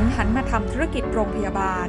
[0.00, 1.88] ถึงหันมาทำธุรกิจโรงพยาบาล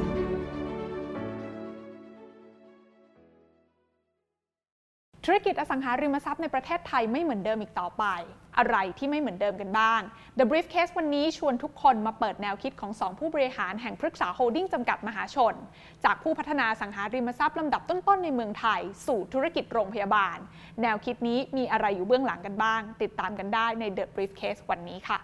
[5.24, 8.04] ธุรกิจอสังหาริมทรัพย์ในประเทศไทยไม่เหมือนเดิมอีกต่อไป
[8.58, 10.00] อะไรที่ไม่เหมือนเดิมกันบ้าง
[10.38, 15.54] The Briefcase วันนี้ชวนทุกคนมาเปิดแนวคิดของ 2 ผู้บริหารแห่งพฤกษาโฮลดิ้งจำกัดมหาชน
[16.04, 20.36] จากผู้พัฒนาสังหาริมทรัพย์ลำดับต้นๆในเมืองไทย สู่ธุรกิจโรงพยาบาล
[20.82, 25.20] แนวคิดนี้มีอะไรอยู่เบื้องหลังกันบ้าง ติดตามกันได้ใน The Briefcase วันนี้ค่ะ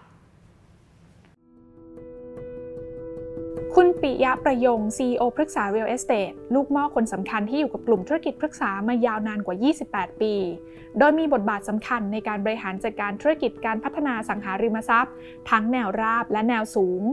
[3.79, 9.55] คุณปิยะประยง CEO พฤกษา Real Estate ลูกหม้อคนสำคัญที่อยู่กับกลุ่มธุรกิจพฤกษามายาวนานกว่า
[9.89, 10.33] 28 ปี
[10.99, 15.13] โดยมีบทบาทสำคัญในการบริหารจัดการธุรกิจการพัฒนาสังหาริมทรัพย์
[15.49, 17.03] ทั้งแนวราบและแนวสูง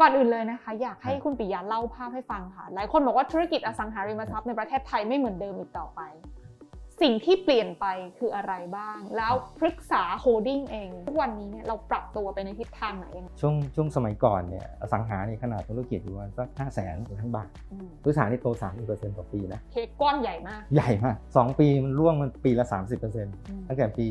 [0.00, 6.00] ก่อนอื่นเลยนะคะ อยากให้คุณปิยะเล่าภาพให้ฟังค่ะ หลายคนบอกว่าธุรกิจอสังหาริมทรัพย์ในประเทศไทยไม่เหมือนเดิมอีกต่อไป
[7.02, 7.86] สิ่งที่เปลี่ยนไป
[8.18, 24.06] คืออะไรบ้าง แล้วพฤกษาโฮลดิ้งเอง ทุกวันนี้เนี่ยเราปรับตัวไปในทิศทางไหนยังไงช่วงช่วงสมัยก่อนเนี่ยอสังหาในขนาดธุรกิจอยู่ประมาณสักห้าแสนถึงทั้งบาทอืมบริษัทนี่โตสามสิบเปอร์เซ็นต์ต่อปีนะเค้กก้อนใหญ่มาก ใหญ่มากสองปีมันร่วงมันปีละสามสิบเปอร์เซ็นต์อืมตั้งแต่ปี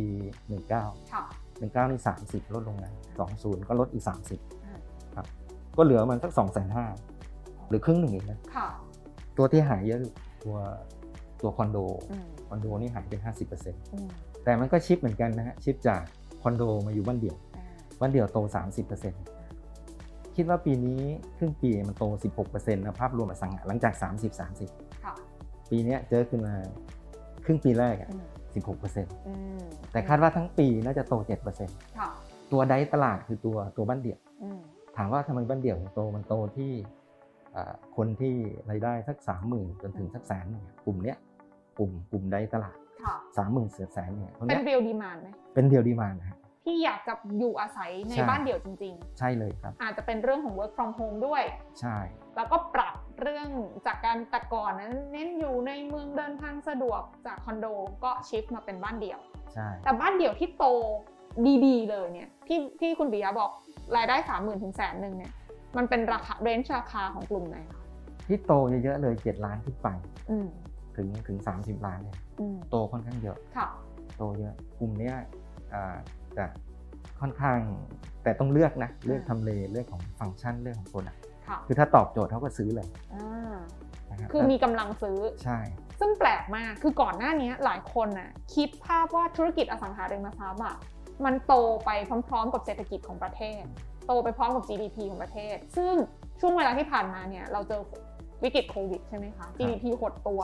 [0.48, 1.24] หนึ่งเก้าค่ะ
[1.60, 4.78] หนึ่งเก้านี่สามสิบลดลงนะสองศูนย์ก็ลดอีกสามสิบอ่า
[5.16, 5.26] ครับ
[5.78, 6.86] ก็เหลือมันสักสองแสนห้า
[7.70, 8.68] หรือครึ่งหนึ่งเองนะค่ะ
[9.38, 10.56] ตัวที่หายเยอะคือตัว
[11.42, 11.78] ตัวคอนโด
[12.12, 14.08] อืม คอนโดนี่หายเป็นห้าสิบเปอร์เซ็นต์อืม
[14.44, 16.02] แต่มันก็ชิปเหมือนกันนะฮะชิปจาก
[16.42, 17.66] คอนโดมาอยู่บ้านเดี่ยวอ่า
[18.00, 18.40] บ้านเดี่ยวโต
[19.58, 21.00] 30%คิดว่าปีนี้
[21.38, 22.04] ครึ่งปีมันโต
[22.46, 26.54] 16%นะภาพรวมอสังหาหลังจาก 30ค่ะ30 ปีเนี้ยเจอขึ้นมา
[27.46, 31.14] ครึ่งปีแรกอะอืม16%อืมแต่คาดว่าทั้งปีน่าจะโต
[31.56, 32.10] 7%ค่ะ
[32.52, 34.60] ตัวไดตลาดคือตัวตัวบ้านเดี่ยวอืม
[34.98, 36.72] ถามว่าทำไมบ้านเดี่ยวถึงโตมันโตที่
[37.56, 38.34] อ่าคนที่
[38.70, 39.18] รายได้สัก
[39.50, 41.18] 30,000จนถึงสักแสนหนึ่งกลุ่มเนี้ย
[41.80, 43.16] กลุ่มกลุ่มไดตลาดค่ะ
[43.48, 51.44] 30,000เสือแสนเนี่ยคนเป็เนี้นยเรียลดีมานไหมเป็นเดียวดีมานนะฮะที่อยากจะอยู่อาศัยในใช่บ้านเดี่ยวจริงใช่เลยครับๆอาจจะเป็นเรื่องของ work from home ด้วย
[51.80, 51.98] ใช่
[52.36, 53.48] แล้วก็ปรับเรื่อง
[53.86, 57.68] จากการแต่ก่อนนั้นเน้นอยู่ในเมืองเดินทางสะดวกจากคอนโด
[58.04, 59.20] ก็ชิฟมาเป็นบ้านเดี่ยว
[59.54, 60.66] ใช่ แต่บ้านเดี่ยวที่โต
[61.66, 63.52] ดีๆเลยเนี่ยที่ที่คุณปิยะบอก
[63.96, 65.34] รายได้สามหมื่นถึงแสนหนึ่งเนี่ย
[65.78, 67.80] มันเป็นราคา range ราคาของกลุ่มไหนคะ
[68.28, 68.54] ที่โต
[68.84, 69.88] เยอะๆเลย7ล้านขึ้นไป
[70.32, 70.50] อืม
[71.00, 73.68] ถึงถึง 30 ล้านเนี่ยอืมโตค่อนข้างเยอะค่ะ
[74.18, 75.16] โตเยอะกลุ่มเนี้ย
[75.74, 75.96] อ่า
[76.38, 76.46] จะ
[77.22, 77.60] ค่อนข้าง
[78.24, 83.56] แต่ต้องเลือกนะเลือกทำเลเรื่องของฟังก์ชันเรื่องของ product ค่ะคือถ้าตอบโจทย์เขาก็ซื้อเลยอ่า
[84.10, 85.60] นะครับคือมีกำลังซื้อใช่
[86.00, 90.76] ซึ่งแปลกมากคือก่อนหน้านี้หลายคนน่ะคิดภาพว่าธุรกิจอสังหาริมทรัพย์อะ
[91.26, 91.54] มันโต
[91.86, 91.90] ไป
[92.30, 93.62] พร้อมๆ กับเศรษฐกิจของประเทศ
[94.08, 95.94] โตไปพร้อมกับ GDP ของประเทศ ซึ่ง
[96.40, 97.82] ช่วงเวลาที่ผ่านมาเนี่ยเราเจอ
[98.44, 100.42] วิกฤตโควิดใช่ไหมคะ GDP หดตัว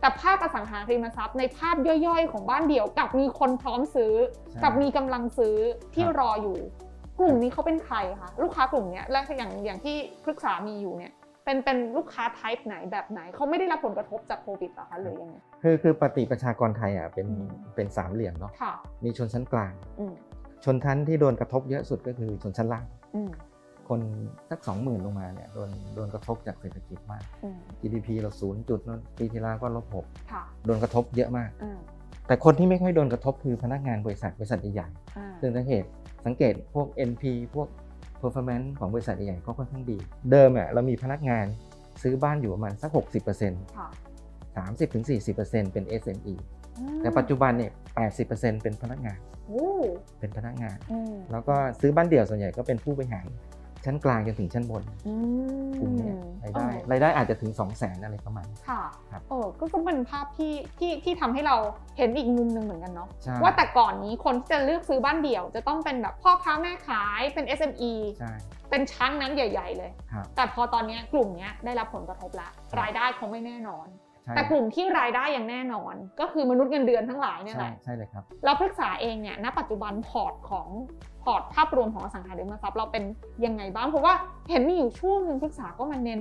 [0.00, 4.12] แต่ภาพอสังหาริมทรัพย์ในภาพย่อยๆ ของบ้านเดี่ยวกลับมีคนพร้อมซื้อ
[4.50, 5.56] ใช่กับมีกำลังซื้อ
[5.94, 6.58] ที่ครับรออยู่
[7.20, 11.12] กลุ่มนี้เขาเป็นใครคะลูกค้ากลุ่มเนี้ยและอย่างอย่างที่ปรึกษามีอยู่เนี่ย
[11.44, 18.72] เป็นเป็นลูกค้า type ไหนแบบไหนเขาไม่ได้รับผลกระทบจากโควิดเหรอคะหรือยังไงคือคือปฏิประชากรไทยอะเป็นอืมเป็นสามเหลี่ยมเนาะค่ะ
[19.04, 20.12] มีชนชั้นกลางอืม
[20.64, 22.84] ชนชั้นที่โดนกระทบเยอะสุดก็คือชนชั้นล่าง
[23.14, 23.30] อืม
[23.90, 24.00] คน
[24.50, 31.78] สักสองหมื่นลงมาเนี่ยโดนโดนกระทบจากเศรษฐกิจมากอืม GDP เราศูนย์จุดนู้นปีที่แล้วก็ลบหกค่ะโดนกระทบเยอะมากอ่า
[32.26, 35.84] แต่คนที่ไม่ค่อยโดนกระทบคือพนักงานบริษัทบริษัทใหญ่ๆอ่าซึ่งสังเกต
[36.26, 37.22] สังเกตพวก NP
[37.54, 37.68] พวก
[38.20, 39.98] performance ของบริษัทใหญ่ๆก็ค่อนข้างดี
[40.30, 41.46] เดิมอะเรามีพนักงาน
[42.02, 42.90] ซื้อบ้านอยู่ประมาณสัก
[43.34, 43.88] 60%ค่ะ
[44.86, 46.34] 30-40%เป็น SME
[46.78, 47.72] อืมแต่ปัจจุบันเนี่ย
[48.16, 49.68] 80%เป็นพนักงานโอ้
[50.18, 53.26] เป็นพนักงานอืมแล้วก็ซื้อบ้านเดี่ยวส่วนใหญ่ก็เป็นผู้บริหาร
[53.84, 55.14] ชั้นกลางจนถึงชั้นบนอื
[55.68, 56.14] มกลุ่มเนี้ย
[56.44, 61.56] รายได้เออรายได้อาจจะถึง 2 0 0 0 0นอะไรประมาณนี้ค่ะครับเออก็ก็เป็นภาพที่ที่ที่ทำให้เรา
[61.98, 68.32] เห็นอีกมุมหนึ่งเหมือนกันเนาะใช่ว่าแต่ก่อนนี้คนที่จะเลือกซื้อบ้านเดี่ยว จะต้องเป็นแบบพ่อค้าแม่ขายเป็น SME ใช่
[68.70, 80.68] เป็นช้างน้ำใหญ่ ๆ เลยครับแต่พอตอนเนี้ยกลุ่มเนี้ยได้รับผลกระทบแล้วครับรายได้คงไม่แน่นอนใช่ แต่กลุ่มที่รายได้ยังแน่นอน ก็คือมนุษย์เงินเดือนทั้งหลายเนี่ยใช่แหละใช่เลยครับแล้วพฤกษาเองเนี่ยณปัจจุบันพอร์ตของ
[81.22, 83.04] พอร์ตภาพรวมของอสังหาริมทรัพย์เราเป็น
[83.46, 84.14] ยังไงบ้างเพราะว่า
[84.50, 86.20] เห็นมีอยู่ช่วงหนึ่งพฤกษาก็มาเน้น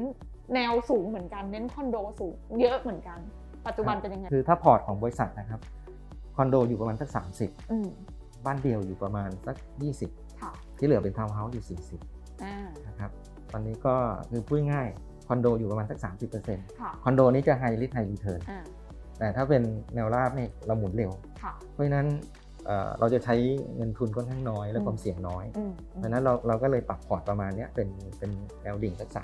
[0.56, 3.19] แนวสูงเหมือนกันเน้นคอนโดสูงเยอะเหมือนกัน
[3.68, 5.60] ปัจจุบันเป็นยังไงคือถ้าพอร์ตของบริษัทนะครับ
[6.36, 7.10] คอนโดอยู่ประมาณสัก
[7.40, 7.88] 30อืม
[8.46, 9.56] บ้านเดี่ยวอยู่ประมาณสัก
[10.00, 11.63] 20ค่ะที่เหลือเป็นทาวน์เฮาส์อยู่
[12.44, 13.12] อ่า40นะครับ
[13.51, 13.96] ตอนนี้ก็
[14.30, 16.00] คือพูดง่ายๆ คอนโดอยู่ประมาณสัก
[16.40, 18.62] 30%ค่ะคอนโดนี้จะ high risk high return อ่า
[19.20, 19.62] แต่ถ้าเป็น
[19.96, 21.12] แนวราบเนี่ยเราหมุนเร็ว
[21.44, 22.08] ค่ะเพราะฉะนั้น
[22.66, 23.36] เอ่อเราจะใช้
[23.76, 27.88] เงินทุนค่อนข้างน้อยและอืมความเสี่ยงน้อยอืมเพราะฉะนั้นเราเราก็เลยปรับพอร์ตประมาณเนี้ยเป็น
[28.20, 28.31] เป็น
[28.64, 29.24] แนวดิ่งสักค่ะ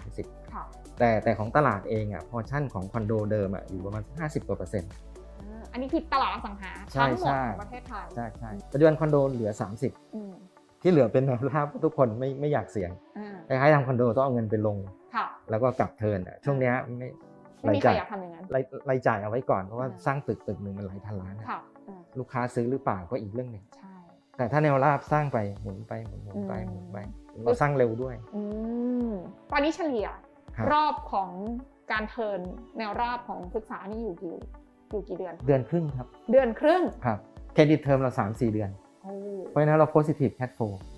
[0.75, 4.91] 30แต่แต่ของตลาดเองอะพอชั่นของคอนโดเดิมอะอยู่ประมาณสัก50กว่าเปอร์เซ็นต์
[5.41, 9.51] อ่าอันนี้คือตลาดอสังหาใช่ทั้งหมดใช่ของประเทศไทยใช่ใช่ปัจจุบันคอนโดเหลือ
[9.83, 10.33] 30อืม
[10.81, 15.04] ที่เหลือเป็นแนวราบทุกคนไม่ไม่อยากเสี่ยงอ่าคล้ายๆทำคอนโดต้องเอาเงินไปลงค่ะ
[15.49, 17.07] แล้วก็กลับเทิร์นอะช่วงเนี้ยไม่
[17.61, 23.95] ไม่มีใครรายจ่ายอยากทำอย่างนั้นรายรายจ่ายเอาไว้ก่อนเพราะว่าอ่าสร้างตึกตึกหนึ่งมันหลายพันล้านอะค่ะอ่าลูกค้าซื้อหรือเปล่าก็อีกเรื่องหนึ่งใช่
[24.37, 26.97] แต่ถ้าแนวราบสร้างไปหมุนไปหมุนหมุนไปอืมหมุนไป
[27.43, 28.41] เราสร้างเร็วด้วยอื
[29.07, 29.11] ม
[29.51, 30.07] ตอนนี้เฉลี่ย
[30.55, 31.29] ครับรอบของ
[31.91, 32.39] การ turn
[32.77, 34.35] แนวราบของพฤกษานี่อยู่กี่
[34.91, 37.19] อยู่กี่เดือน เดือนครึ่งครับ เดือนครึ่งครับ
[37.53, 38.69] credit term เรา3 4เดือน
[39.03, 39.13] โอ้
[39.49, 40.94] เพราะฉะนั้นเรา positive cash flow อ่าค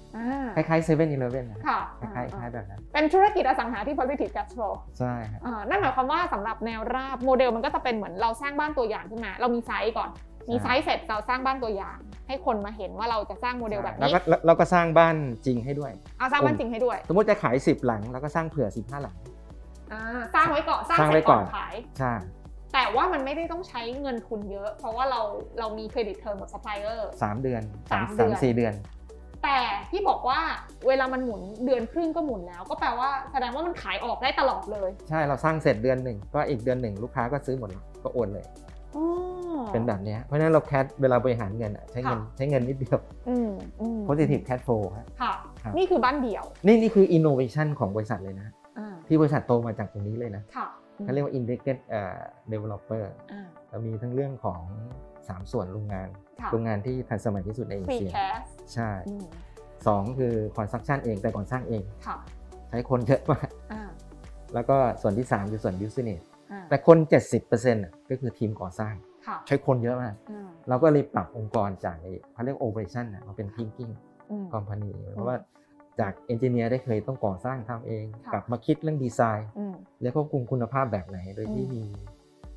[0.57, 1.80] ล้ายๆเซเว่นอีเลฟเว่นนะค่ะ
[2.15, 10.09] คล้ายๆคล้ายๆแบบนั้น เป็นธุรกิจอสังหาที่ positive cash flow ใช่ครับอ่านั่นหมายความว่าสำหรับแนวราบโมเดลมันก็จะเป็นเหมือนเราสร้างบ้านตัวอย่างขึ้นมา เรามี site ก่อน
[10.50, 15.15] มี site เสร็จเราสร้างบ้านตัวอย่าง ให้คนมาเห็นว่าเราจะสร้างโมเดลแบบแล้วนี้ก็แล้วเราก็สร้างบ้าน
[15.45, 19.15] จริงให้ด้วยเอาสร้างบ้านจริงให้ด้วย สมมติจะขาย 10 หลังแล้วก็สร้างเผื่อ 15 หลัง
[19.92, 20.01] อ่า
[20.36, 22.13] สร้างไว้ก่อนสร้างสร้างเสร็จไว้ก่อนก่อนขายใช่
[22.74, 25.21] แต่ว่ามันไม่ได้ต้องใช้เงินทุนเยอะ เพราะว่าเรา
[25.60, 27.62] เรามี credit term กับซัพพลายเออร์สามเดือน
[27.92, 28.74] สามสามเดือนสี่เดือน
[29.44, 29.57] แต่
[29.92, 30.39] ที่บอกว่า
[30.88, 38.45] เวลามันหมุนเดือนครึ่งก็หมุนแล้ว ก็แปลว่าแสดงว่ามันขายออกได้ตลอดเลย ใช่เราสร้างเสร็จเดือนหนึ่งก็อีกเดือนหนึ่งลูกค้าก็ซื้อหมดแล้วก็โอนเลย
[38.95, 39.06] อ๋อ
[39.74, 43.00] เป็นแบบเนี้ยเพราะฉะนั้นเรา cash เวลาบริหารเงินอะใช้เงินค่ะใช้เงินนิดเดียว
[43.30, 43.50] อืม
[43.81, 48.48] อืม positive cash flow ฮะค่ะครับนี่คือบ้านเดี่ยว นี่นี่คือ innovation ของบริษัทเลยนะ
[48.78, 50.68] อ่าที่บริษัทโตมาจากตรงนี้เลยนะค่ะ
[51.04, 52.19] เขาเรียกว่า integrated เอ่อ
[52.51, 54.62] developer อ่าเรามีทั้งเรื่องของ
[55.07, 56.07] 3 ส่วนโรงงาน
[56.42, 58.12] ค่ะโรงงานที่ทันสมัยที่สุดในเอฟรีเชีย
[58.71, 59.25] แคสใช่อืม
[59.87, 62.17] สองคือ construction เองแต่ก่อนสร้างเองค่ะ
[62.69, 63.83] ใช้คนเยอะมากอ่า
[64.53, 66.21] แล้วก็ส่วนที่3คือส่วน business
[66.51, 66.97] อ่าแต่คน
[67.35, 68.93] 70%น่ะก็คือทีมก่อสร้าง
[69.27, 73.91] ค่ะใช้คนเยอะมากอ่าเราก็เลยปรับองค์กรจากไอ้เขาเรียก operation น่ะมาเป็น thinking
[74.31, 75.35] อืม company เพราะว่า
[75.99, 81.83] จาก engineer ได้เคยต้องก่อสร้างทำเองค่ะกลับมาคิดเรื่องดีไซน์อืมแล้วควบคุมคุณภาพแบบไหน โดยที่อืมมี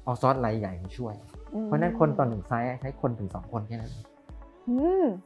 [0.06, 1.14] ออซอสรายใหญ่มาช่วย
[1.54, 4.04] อืมเพราะฉะนั้นคนต่อหนึ่ง site ใช้คนถึงสองคนแค่นั้นอืม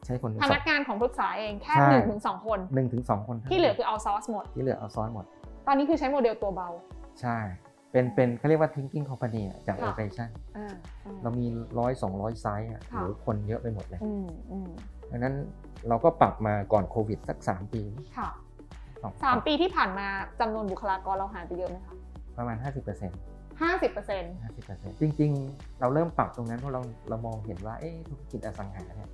[0.05, 5.25] ใช้คนถึงสองพนักงานของพฤกษาเองแค่ใช่หนึ่งถึงสองคนหนึ่งถึงสองคนที่เหลือคือ outsource หมดที่เหลือเอาซอสหมด
[5.67, 6.69] ตอนนี้คือใช้โมเดลตัวเบา
[7.21, 7.37] ใช่
[7.91, 10.73] เป็นเป็นเขาเรียกว่า thinking company อะจากค่ะ operation อ่า
[11.05, 11.45] อ่าเรามี
[11.79, 14.69] ร้อยสองร้อยไซส์อะค่ะหรือคนเยอะไปหมดเลยอืมอืม
[15.11, 15.35] ดังนั้น
[15.87, 17.81] เราก็ปรับมาก่อนโควิดสัก3ปี
[18.17, 18.29] ค่ะ
[19.01, 20.07] สองสามปีที่ผ่านมา
[20.39, 21.95] จำนวนบุคลากรเราหายไปเยอะไหมคะ
[22.37, 24.33] ประมาณ 50%ห้าสิบเปอร์เซ็นต์
[24.65, 29.09] 50%จริง ๆ เราเริ่มปรับตรงนั้นเพราะเราเรามองเห็นว่าเอ๊ะธุรกิจอสังหาเนี่ย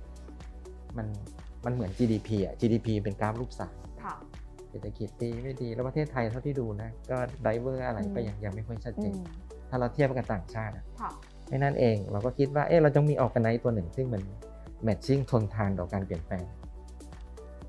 [0.98, 1.06] มัน
[1.64, 4.14] มันเหมือน GDP อะ GDP เป็นกราฟรูปสามค่ะ
[4.70, 9.16] เศรษฐกิจดีไม่ดี แล้วประเทศไทยเท่าที่ดูนะ ก็ driver อะไรก็ยังยังไม่ค่อยชัดเจนอืม
[9.70, 11.10] ถ้าเราเทียบกับต่างชาติอะค่ะ
[11.48, 14.22] ไม่นั่นเอง เราก็คิดว่าเอ๊ะเราจะมี organize ตัวหนึ่ง ซึ่งมัน
[14.82, 16.44] matching ทนทานต่อการเปลี่ยนแปลง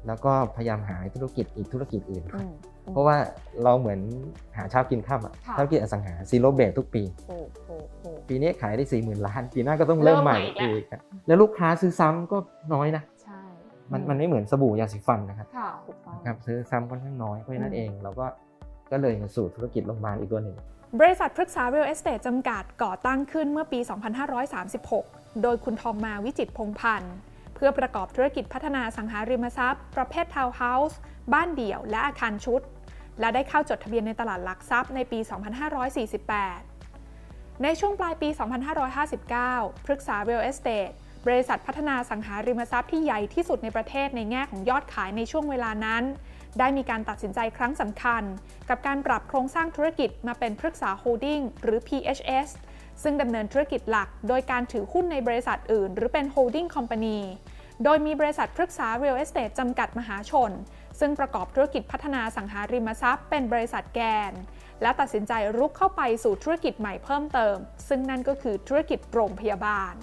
[0.08, 2.54] แล้วก็พยายามหาธุรกิจอีกธุรกิจอื่นอืม
[2.92, 3.18] เพราะว่า
[3.64, 4.00] เราเหมือน
[4.58, 12.38] หาเช้ากินค่ำอะค่ะธุรกิจอสังหา zero base ทุกปีถูกถูกถูกปีนี้ขายได้สี่หมื่นล้าน ปีหน้าก็ต้องเริ่มใหม่เริ่มใหม่อีอีกกอะแล้วลูกค้าซื้อซ้ำก็
[12.74, 13.12] น้อยนะใช่
[13.94, 18.25] มันมันไม่เหมือนสบู่ยาสีฟันนะครับค่ะถูกต้องครับซื้อซ้ำค่อนข้างน้อยเพราะฉะนั้อืนมเองเราก็
[18.92, 20.57] ก็เลยมาสู่ธุรกิจโรงพยาบาลอีกตัวหนึ่ง
[21.00, 23.80] บริษัทพฤกษา Real Estate จำกัดก่อตั้งขึ้นเมื่อปี
[24.62, 27.13] 2536 โดยคุณทองมาวิจิตรพงพันธ์
[27.56, 31.00] เพื่อประกอบธุรกิจพัฒนาสังหาริมทรัพย์ ประเภททาวน์เฮาส์
[31.34, 32.62] บ้านเดี่ยว และอาคารชุด
[33.19, 35.19] และได้เข้าจดทะเบียนในตลาดหลักทรัพย์ในปี
[36.81, 38.30] 2548 ในช่วงปลายปี
[39.07, 40.94] 2559 พฤกษา Real Estate
[41.28, 46.04] บริษัทพัฒนาอสังหาริมทรัพย์ที่ใหญ่ที่สุดในประเทศในแง่ของยอดขายในช่วงเวลานั้น
[46.60, 48.24] ได้มีการตัดสินใจครั้งสำคัญ
[48.70, 52.50] กับการปรับโครงสร้างธุรกิจมาเป็นพฤกษาโฮลดิ้งหรือ PSH
[53.03, 57.20] ซึ่งดำเนินธุรกิจหลัก โดยการถือหุ้นในบริษัทอื่น หรือเป็น holding company
[57.84, 60.51] โดยมีบริษัทพฤกษา Real Estate จำกัดมหาชน
[61.00, 64.00] ซึ่งประกอบธุรกิจพัฒนาอสังหาริมทรัพย์ เป็นบริษัทแก
[64.30, 64.32] น
[64.82, 67.56] และตัดสินใจรุกเข้าไปสู่ธุรกิจใหม่เพิ่มเติม
[67.88, 69.96] ซึ่งนั่นก็คือธุรกิจโรงพยาบาล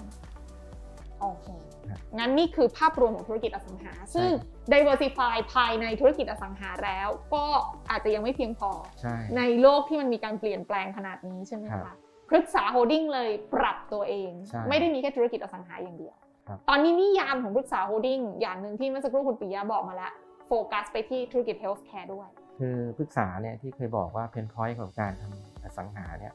[1.21, 1.47] โอเค
[1.89, 4.29] ครับงั้นนี่คือภาพรวมของธุรกิจอสังหา ซึ่ง
[4.73, 7.45] diversify ภายในธุรกิจอสังหาแล้ว ก็
[7.89, 11.97] อาจจะยังไม่เพียงพอใช่ในโลกที่มันมีการเปลี่ยนแปลงขนาดนี้ใช่ไหมคะครับ
[12.29, 16.15] พฤกษาโฮลดิ้งเลยปรับตัวเองใช่ไม่ได้มีแค่ธุรกิจอสังหาอย่างเดียว
[16.47, 20.11] ครับตอนนี้นิยามของพฤกษาโฮลดิ้งอย่างหนึ่งที่เมื่อสักครู่คุณปิยะบอกมาแล้ว
[20.47, 26.33] โฟกัสไปที่ธุรกิจ healthcare ด้วย คือพฤกษาเนี่ยที่เคยบอกว่า pain point ของการทำอสังหาเนี่ย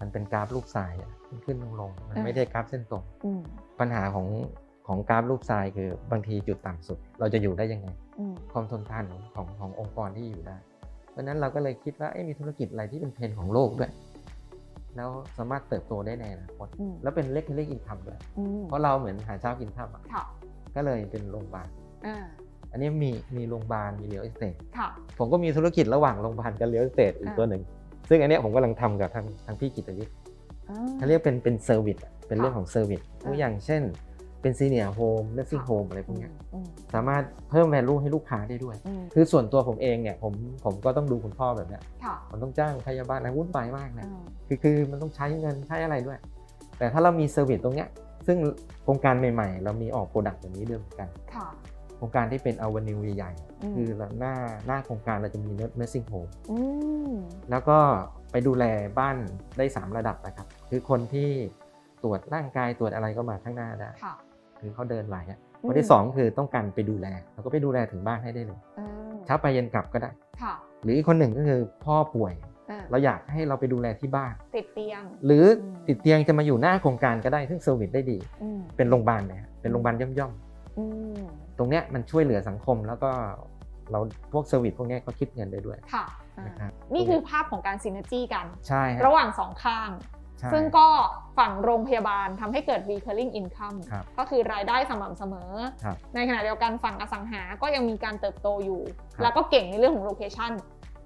[0.00, 3.40] มันเป็นกราฟรูปทรายอะขึ้นขึ้นลงลงมันอ่าไม่ได้กราฟเส้นตรงอืม
[3.80, 4.26] ปัญหาของ
[4.86, 7.88] ของกราฟรูปทรายคือบางทีจุดต่ำสุด เราจะอยู่ได้ยังไง
[8.18, 10.56] อืมความทนทานของของขององค์กรที่อยู่ได้
[11.10, 13.92] เพราะฉะนั้นเราก็เลยคิดว่าเอ๊ะมีธุรกิจอะไรที่เป็นเทรนด์ของโลกด้วย
[14.96, 20.24] แล้วสามารถเติบโตได้ในอนาคตอืมแล้วเป็น recurring income ด้วยอืมเพราะเราเหมือนหาเช้ากินค่ำอะค่ะ
[20.76, 21.68] ก็เลยเป็นโรงพยาบาล
[22.06, 22.16] อ่า
[22.72, 24.88] อันนี้มีมีโรงพยาบาลมี real estate ค่ะ
[25.18, 27.62] ผมก็มีธุรกิจระหว่างโรงพยาบาลกับ real estate อีกอ่าตัวหนึ่ง
[28.08, 30.14] ซึ่งอันเนี้ยผมกำลังทำกับทางทางพี่กิตวิทย์
[30.70, 33.82] อ่าเขาเรียกเป็นเป็น service อะเป็นเรื่องค่ะของ service ตัวอ่าอย่างเช่น
[34.42, 40.32] เป็น senior home nursing ค่ะ home อะไรพวกเนี้ยอืมสามารถเพิ่ม value ให้ลูกค้าได้ด้วยอืมคือส่วนตัวผมเองเนี่ยผม
[40.64, 46.18] ผมก็ต้องดูคุณพ่อแบบเนี้ยค่ะผมต้องจ้างพยาบาลอะไรวุ่นวายมากนะอืมคือคือมันต้องใช้เงินใช้อะไรด้วย
[46.78, 47.88] แต่ถ้าเรามี service ตรงเนี้ย
[48.26, 48.38] ซึ่ง
[48.82, 51.46] โครงการใหม่ๆ เรามีออก product แบบนี้ด้วยเหมือนกันค่ะ
[51.98, 53.88] โครงการที่เป็น avenue ใหญ่อืมๆคือ
[54.20, 54.34] หน้า
[54.66, 56.56] หน้าโครงการเราจะมี nursing homeอื
[57.10, 57.12] ม
[57.50, 57.78] แล้วก็
[58.32, 58.64] ไปดูแล
[58.98, 59.16] บ้าน
[59.58, 61.28] ได้ 3 ระดับนะครับ คือคนที่
[62.02, 64.14] ตรวจร่างกายตรวจอะไรก็มาข้างหน้าได้ค่ะ
[64.60, 70.10] คือเขาเดินไหวอะอืมคนที่ 2 คือต้องการไปดูแลเราก็ไปดูแลถึงบ้านให้ได้เลยอืมเช้าไปเย็นกลับก็ได้
[70.42, 72.34] ค่ะหรืออีกคนหนึ่งก็คือพ่อป่วย
[72.70, 80.32] อ่าเราอยากให้เราไปดูแลที่บ้าน ติดเตียง หรืออมติดเตียงจะมาอยู่หน้าโครงการก็ได้ซึ่ง service ได้ดีอืมเป็นโรงพยาบาลนะฮะเป็นโรงพยาบาลย่อม
[80.78, 80.84] อื
[81.22, 83.10] มๆ ตรงเนี้ยมันช่วยเหลือสังคมแล้วก็
[83.90, 84.00] เรา
[84.32, 86.04] พวก service พวกเนี้ยก็คิดเงินได้ด้วยค่ะ
[86.38, 89.90] อ่านะครับนี่คือภาพของการ synergy กัน ใช่ฮะระหว่างสองข้าง
[90.38, 90.86] ใช่ซึ่งก็
[91.38, 95.52] ฝั่งโรงพยาบาลทำให้เกิด recurring income ครับก็คือรายได้สม่ำเสมอ
[95.84, 98.80] ครับในขณะเดียวกันฝั่งอสังหาก็ยังมีการเติบโตอยู่
[99.14, 100.52] ครับแล้วก็เก่งในเรื่องของ location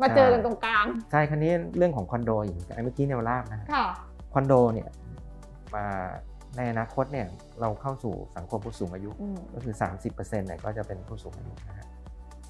[0.02, 3.86] มาเจอกันตรงกลาง ใช่คราวนี้เรื่องของคอนโดอย่างที่เมื่อกี้แนวราบนะฮะค่ะ
[4.34, 4.88] คอนโดเนี่ย
[5.74, 5.86] มา
[6.56, 7.26] ในอนาคตเนี่ย
[7.60, 9.74] เราเข้าสู่สังคมผู้สูงอายุอืมก็คือ
[10.06, 11.86] 30%เนี่ยก็จะเป็นผู้สูงอายุนะฮะ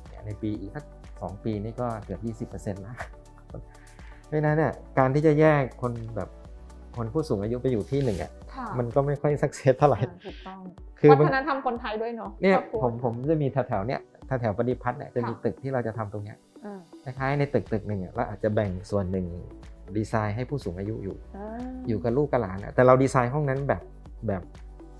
[0.08, 0.84] เนี่ยในปีอีกสัก
[1.20, 2.96] สองปีนี่ก็เกือบ20%แล้ว
[4.26, 6.28] เพราะฉะนั้นเนี่ยการที่จะแยกคนแบบ
[6.96, 10.58] คนผู้สูงอายุไปอยู่ที่หนึ่งอะค่ะมันก็ไม่ค่อย make sense เท่าไหร่อ่าถูกต้อง
[11.00, 19.26] คือวัมันฒนธรรมคนไทยด้วยเนาะเนี่ยครอบครัวผมผมจะมีแถวๆเนี้ยแถวๆปฏิพัฒน์เนี่ยจะมีค่ะตึกที่เราจะทำตรงเนี้ยอ่าคล้ายๆในตึกตึกหนึ่งอะเราอาจจะแบ่งส่วนหนึ่ง
[19.96, 21.46] ดีไซน์ให้ผู้สูงอายุอยู่อ่า
[21.88, 23.82] อยู่กับลูกกับหลานอะแต่เราดีไซน์ห้องนั้นแบบ
[24.28, 24.42] แบบ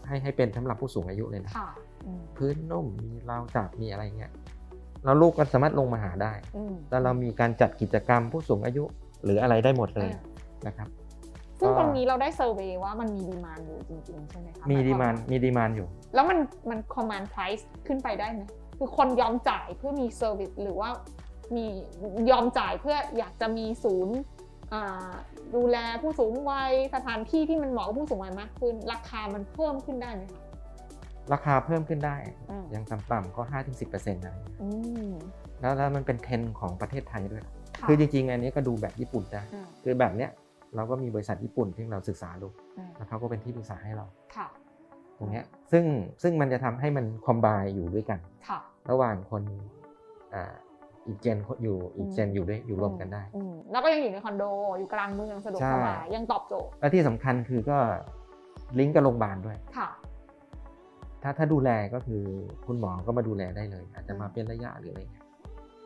[0.07, 1.69] ให้ให้เป็นสำหรับผู้สูงอายุเลยนะค่ะ
[2.07, 4.33] อืมพื้นนุ่มมีราวจับมีอะไรเงี้ย
[5.05, 8.85] แล้วลูกก็สามารถลงมาหาได้อืมแล้วเรามีการจัดกิจกรรมผู้สูงอายุ
[9.25, 10.23] หรืออะไรได้หมดเลยอ่า
[10.67, 10.89] นะครับ
[11.59, 16.39] ซึ่งก็ตรงนี้เราได้ survey ว่ามันมี demand อยู่จริงๆ ใช่ไหมคะมี demand มี demand อยู่ แล้วมัน
[16.71, 18.43] มัน command price ขึ้นไปได้ไหม
[18.79, 20.89] คือคนยอมจ่ายเพื่อมี service หรือว่า
[21.57, 21.65] มี
[22.31, 24.42] ยอมจ่ายเพื่ออยากจะมีศูนย์อ่า
[25.55, 30.43] ดูแลผู้สูงวัยสถานที่ที่มันเหมาะกับผู้สูงวัยมากขึ้น ราคามันเพิ่มขึ้นได้ไหมคะ
[31.33, 32.17] ราคาเพิ่มขึ้นได้
[32.51, 33.43] อืมยังต่ำๆก็
[33.83, 34.69] 5-10%นะอื
[35.07, 35.11] ม
[35.61, 40.31] แล้วแล้วมันเป็นเทรนด์ของประเทศไทยด้วยอะคือจริงๆ อันนี้ก็ดูแบบญี่ปุ่นได้อ่าคือแบบเนี้ย
[40.77, 42.49] เราก็มีบริษัทญี่ปุ่นที่เราศึกษาดู
[42.79, 44.49] อ่าแล้วเขาก็เป็นที่ปรึกษาให้เราค่ะ
[45.19, 45.85] ตรงเนี้ยซึ่ง
[46.23, 48.59] ซึ่งมันจะทำให้มันคอมบายอยู่ด้วยกันค่ะ
[48.91, 49.43] ระหว่างคน
[51.07, 54.45] อ่าอีกเจนอยู่อีกเจนอยู่ด้วยอยู่รวมกันได้อืมแล้วก็ยังอยู่ในคอนโด
[54.79, 57.79] อยู่กลางเมืองสะดวกใช่สบายยังตอบโจทย์และที่สำคัญคือก็
[58.79, 59.89] ลิงก์กับโรงพยาบาลด้วยค่ะ
[61.23, 62.23] ถ้าถ้าดูแลก็คือ
[62.67, 65.25] คุณหมอก็มาดูแลได้เลย อาจจะมาเป็นระยะหรืออะไรเงี้ย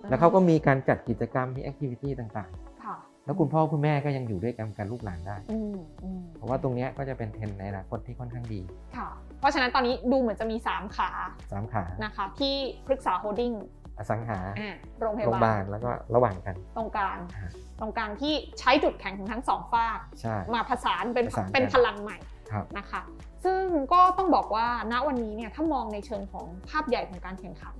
[0.08, 2.50] แล้วเขาก็มีการจัดกิจกรรมมี activity ต่างๆ
[2.84, 8.60] ค่ะแล้วคุณพ่อคุณแม่ก็ยังอยู่ด้วยกันกับลูกหลานได้อืมอืมเพราะว่าตรงเนี้ยก็จะเป็นเทรนด์ในอนาคตที่ค่อนข้างดี
[8.96, 9.08] ค่ะ
[9.40, 11.10] เพราะฉะนั้นตอนนี้ดูเหมือนจะมี 3 ขา
[11.52, 12.54] สามขา นะคะ ที่
[12.86, 13.52] พฤกษาโฮลดิ้ง
[13.98, 17.50] อสังหาอ่าโรงพยายาบาบาลแล้วก็ระหว่างกัน ตรงกลางอ่า
[17.80, 22.18] ตรงกลางที่ใช้จุดแข็งของทั้งสองฟากใช่มาผสานเป็นผสานกันเป็นพลังใหม่
[22.50, 23.02] ครับนะคะ
[23.44, 23.62] ซึ่ง
[23.92, 27.76] ก็ต้องบอกว่าณวันนี้เนี่ยถ้ามองในเชิงของภาพใหญ่ของการแข่งขัน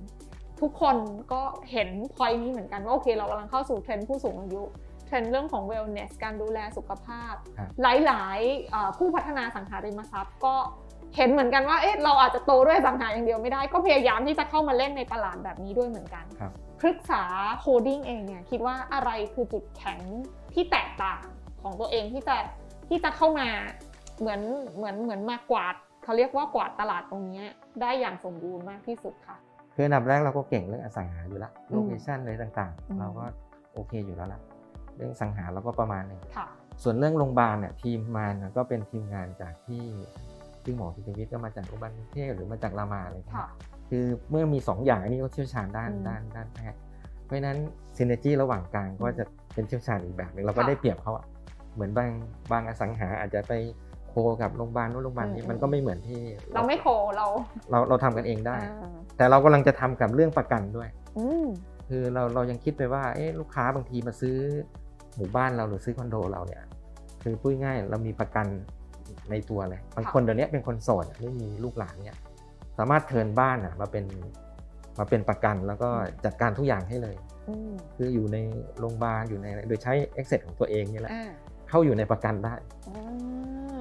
[0.61, 0.95] ทุกคน
[1.33, 4.63] ก็เห็นพอยนี้เหมือนกันว่าโอเคเรากำลังเข้าสู่เทรนด์ผู้สูงอายุ
[5.05, 10.55] เทรนด์เรื่องของ wellness การดูแลสุขภาพครับหลายๆเอ่อผู้พัฒนาอสังหาริมทรัพย์ก็
[11.15, 17.23] เห็นเหมือนกันว่าเอ๊ะเราอาจจะโตด้วยอสังหาอย่างเดียวไม่ได้ ก็พยายามที่จะเข้ามาเล่นในตลาดแบบนี้ด้วยเหมือนกันครับพฤกษา
[17.61, 19.99] โฮลดิ้งเองเนี่ยคิดว่าอะไรคือจุดแข็ง
[20.53, 21.23] ที่แตกต่าง
[21.61, 22.35] ของตัวเองที่จะ
[22.89, 23.47] ที่จะเข้ามา
[24.19, 24.41] เหมือน
[24.77, 27.45] เหมือนเหมือนมากวาดเขาเรียกว่ากวาดตลาดตรงเนี้ย
[27.81, 29.37] ได้อย่างสมบูรณ์มากที่สุดค่ะ
[29.73, 33.25] คืออันดับแรกเราก็เก่งเรื่องอสังหาอยู่แล้วอืมโลเคชันอะไรต่างอืมๆเราก็
[33.73, 34.41] โอเคอยู่แล้วล่ะ
[34.95, 36.47] เรื่องสังหาเราก็ประมาณหนึงค่ะ
[36.83, 39.83] ส่วนเรื่องโรงพยาบาลเนี่ยทีมมาเนี่ยก็เป็นทีมงานจากที่
[40.67, 43.49] ที่หมอทิติวิทย์ก็มาจากโรงพยาบาลกรุงเทพหรือมาจากรามาอะไรอย่างเงี้ยค่ะ
[43.89, 46.79] คือเมื่อมีสองอย่างอันนี้ก็เชี่ยวชาญด้านอืมด้านด้านแพทย์
[47.23, 47.57] เพราะฉะนั้น
[47.97, 51.25] ซินเนจีระหว่างกลางก็จะเป็นเชี่ยวชาญอีกแบบหนึงเราก็ค่ะได้เปรียบเขาอะ
[51.73, 52.09] เหมือนบาง
[52.51, 53.53] บางอสังหาอาจจะไป
[54.09, 56.21] โคกับโรงพยาบาลนู้นโรงพยาบาลนี้อืมมันก็ไม่เหมือนที่
[56.53, 57.27] เราไม่โคเรา
[57.71, 61.45] เราเราทำกันเองได้อ่าแต่เรากำลังจะทำกับเรื่องประกันด้วยอืม
[61.89, 64.37] คือเราเรายังคิดไปว่าเอ๊ะลูกค้าบางทีมาซื้อ
[65.15, 66.63] หมู่บ้านเราหรือซื้อคอนโดเราเนี่ย
[67.23, 68.47] คือพูดง่ายๆเรามีประกัน
[69.31, 72.17] ในตัวเลยบางคนเดี๋ยวนี้เป็นคนโสดอะไม่มีลูกหลานเนี่ย
[72.77, 74.05] สามารถเทิร์นบ้านอะมาเป็น
[74.99, 75.89] มาเป็นประกันแล้วก็
[76.25, 77.15] จัดการทุกอย่างให้เลย
[77.49, 78.37] อืมคืออยู่ใน
[78.79, 81.29] โรงพยาบาลอยู่ในโดยใช้ Access ของตัวเองนี่แหละอ่า
[81.69, 82.53] เข้าอยู่ในประกันได้
[82.87, 83.03] อ่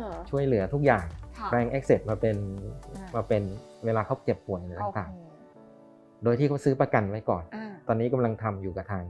[0.05, 1.05] าช่วยเหลือทุกอย่าง
[1.39, 2.37] ค่ะแปลง Access มาเป็น
[2.97, 3.43] อ่ามมาเป็น
[3.85, 9.05] เวลาเขาเจ็บป่วยอะไรโอเคต่างๆ โดยที่เขาซื้อประกันไว้ก่อนอ่าตอนนี้กำลังทำอยู่กับทาง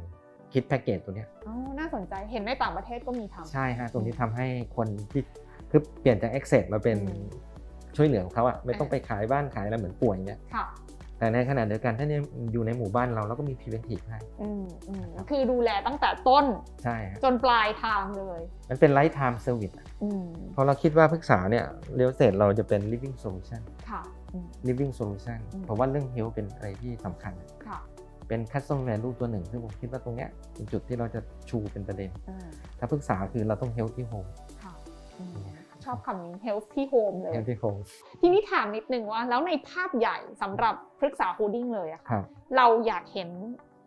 [0.53, 5.23] คิดแพ็กเกจตัวเนี้ยอ๋อน่าสนใจเห็นในต่างประเทศก็มีทำใช่ฮะตรงนี้ทำให้คนที่
[5.71, 7.25] คือเปลี่ยนจาก Access มาเป็นอืม
[7.97, 10.67] ช่วยเหลือเขาอะไม่ต้องไปขายบ้านขายอะไรเหมือนป่วยเงี้ยค่ะ
[11.19, 16.45] แต่ในขณะเดียวกันถ้าเนี่ยอยู่ในหมู่บ้านเราเราก็มี preventive ให้อืมอืมคือดูแลตั้งแต่ต้น
[16.83, 21.65] ใช่ฮะจนปลายทางเลย มันเป็น lifetime service อะอืมพอเราคิดว่าปรึกษาเนี่ย
[21.97, 27.33] เรียลเซตเราจะเป็น living solution ค่ะอืม living solution อืมเพราะว่าเรื่อง health เป็นอะไรที่สำคัญ
[27.67, 27.79] ค่ะ
[28.29, 34.31] เป็น customer value ตัวหนึ่ง ซึ่งผมคิดว่าตรงเนี้ยเป็นจุดที่เราจะชูเป็นประเด็นอ่าถ้าปรึกษาคือเราต้อง health ที่ home
[34.63, 34.73] ค่ะ
[35.19, 35.37] อืม
[35.87, 37.81] ชอบคำนี้ health ที่ home เลย health ที่ home
[38.21, 42.23] ทีนี้ถามนิดนึงว่า แล้วในภาพใหญ่สำหรับพฤกษาโฮลดิ้งเลยอะค่ะรับ
[42.57, 43.29] เราอยากเห็น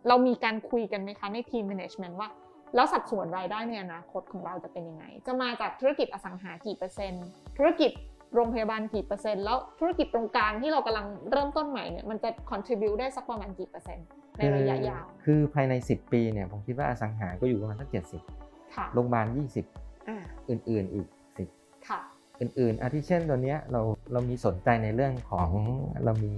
[0.07, 2.29] เรามีการคุยกันไหมคะในทีม management ว่า
[2.75, 7.25] แล้วสัดส่วนรายได้ในอนาคตของเราจะเป็นยังไง จะมาจากธุรกิจอสังหากี่เปอร์เซ็นต์
[7.57, 7.91] ธุรกิจ
[8.35, 14.05] โรงพยาบาลกี่เปอร์เซ็นต์แล้วธุรกิจตรงกลางที่เรากำลังเริ่มต้นใหม่เนี่ยมันจะ contribute ได้สักประมาณกี่เปอร์เซ็นต์
[14.37, 17.89] ในระยะยาวคือคือภายใน 10 ปีเนี่ยผมคิดว่าอสังหาก็อยู่ประมาณสัก
[18.75, 19.25] ค่ะ70โรงพยาบาล
[20.07, 21.18] อ่า20อื่นๆอีกค่ะ10
[22.39, 23.81] อื่นๆอาทิเช่นตัวเนี้ยเรา
[24.13, 25.49] เรามีสนใจในเรื่องของ
[26.03, 26.33] เรามี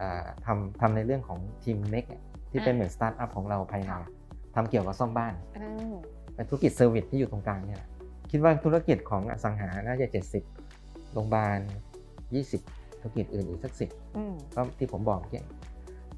[0.00, 2.04] อ่าทำทำในเรื่องของทีมเน็ก
[2.50, 4.10] ที่เป็นเหมือนสตาร์ทอัพของเราภายในค่ะ
[4.54, 5.94] ทำเกี่ยวกับซ่อมบ้านอ่า
[6.34, 7.88] เป็นธุรกิจ service ที่อยู่ตรงกลางเนี่ยแหละ
[8.30, 10.06] คิดว่าธุรกิจของอสังหาน่าจะ
[10.60, 11.58] 70โรงพยาบาล
[12.30, 15.42] 20 ธุรกิจอื่นอีกสักสิบอืมก็ที่ผมบอกเมื่อกี้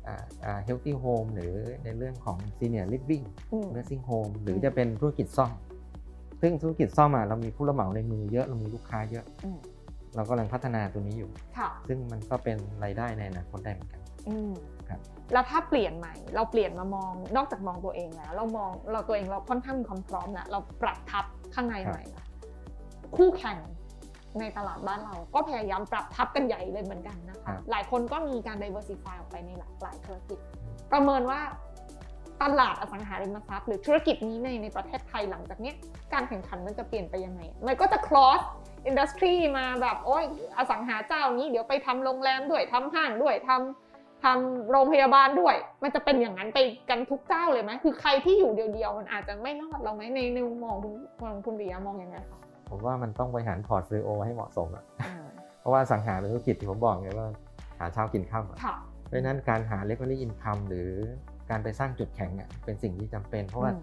[0.07, 5.51] อ่าอ่า healthy home หรือในเรื่องของ senior living อืม nursing home หรือจะเป็นธุรกิจซ่อม
[6.41, 9.59] ซึ่งธุรกิจซ่อมอะเรามีผู้รับเหมาในมือเยอะเรามีลูกค้าเยอะอืม
[10.15, 14.53] เรากำลังพัฒนาตัวนี้อยู่ค่ะซึ่งมันก็เป็นรายได้ในอนาคตได้เหมือนกันอืม
[14.89, 15.01] ครับ
[15.33, 21.25] แล้วถ้าเปลี่ยนใหม่ เราเปลี่ยนมามองนอกจากมองตัวเองแล้ว เรามองเราตัวเองเราค่อนข้างมีความพร้อมแล้วเราปรับทับ
[21.55, 22.25] ข้างในใหม่ละ
[23.17, 23.59] คู่แข่ง
[24.41, 30.39] ในตลาดบ้านเราก็พยายามปรับทับกันใหญ่เลยเหมือนกันนะครัคะบหลายคนก็มีการ diversify ออกไปในหลากหลายธุรกิจ
[30.93, 31.41] ประเมินว่า
[32.43, 35.75] ตลาดอสังหาริมทรัพย์หรือธุรกิจนี้ในในประเทศไทยหลังจากเนี้ย
[36.13, 38.41] การแข่งขันมันจะเปลี่ยนไปยังไง มันก็จะ cross
[38.91, 40.25] industry มาแบบโอ้ย
[40.57, 46.59] อสังหาเจ้านี้เดี๋ยวไปทำโรงแรมด้วยทำห้างด้วยทำทำโรงพยาบาลด้วย มันจะเป็นอย่างนั้นไป
[46.91, 55.15] กันทุกเจ้าเลยไหมคือใครที่อยู่เดียวๆ มันอาจจะไม่รอดแล้วไหมในในมุมมองคุณมองคุณปิยะมองยังไงคะผมว่ามันต้องบริหาร portfolio ให้เหมาะสมอะอ่า
[55.61, 57.29] เพราะว่าอสังหาเป็นธุรกิจที่ผมบอกไงว่า
[57.79, 60.91] หาเช้ากินค่ำอะค่ะเพราะฉะนั้นการหา leverage income หรือ
[61.51, 63.83] การไปสร้างจุดแข็งอะเป็นสิ่งที่จำเป็น เพราะว่าอืม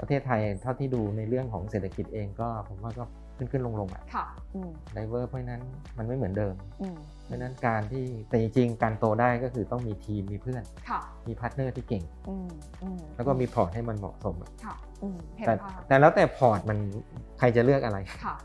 [0.00, 3.04] ประเทศไทยเท่าที่ดูในเรื่องของเศรษฐกิจเองก็ผมว่าก็
[3.36, 5.62] ขึ้นขึ้นลงลงๆอะค่ะอืม diverse เพราะฉะนั้น
[5.98, 12.48] มันไม่เหมือนเดิมอืมเพราะฉะนั้นการที่แต่จริงๆการโตได้ก็คือต้องมีทีมมีเพื่อนค่ะมี partner ที่เก่งอืม
[12.82, 16.78] อืมแล้วก็มีพอร์ตให้มันเหมาะสมอะค่ะอืมเห็นแต่ภาพแต่แล้วแต่พอร์ตมัน
[17.38, 18.36] ใครจะเลือกอะไรค่ะ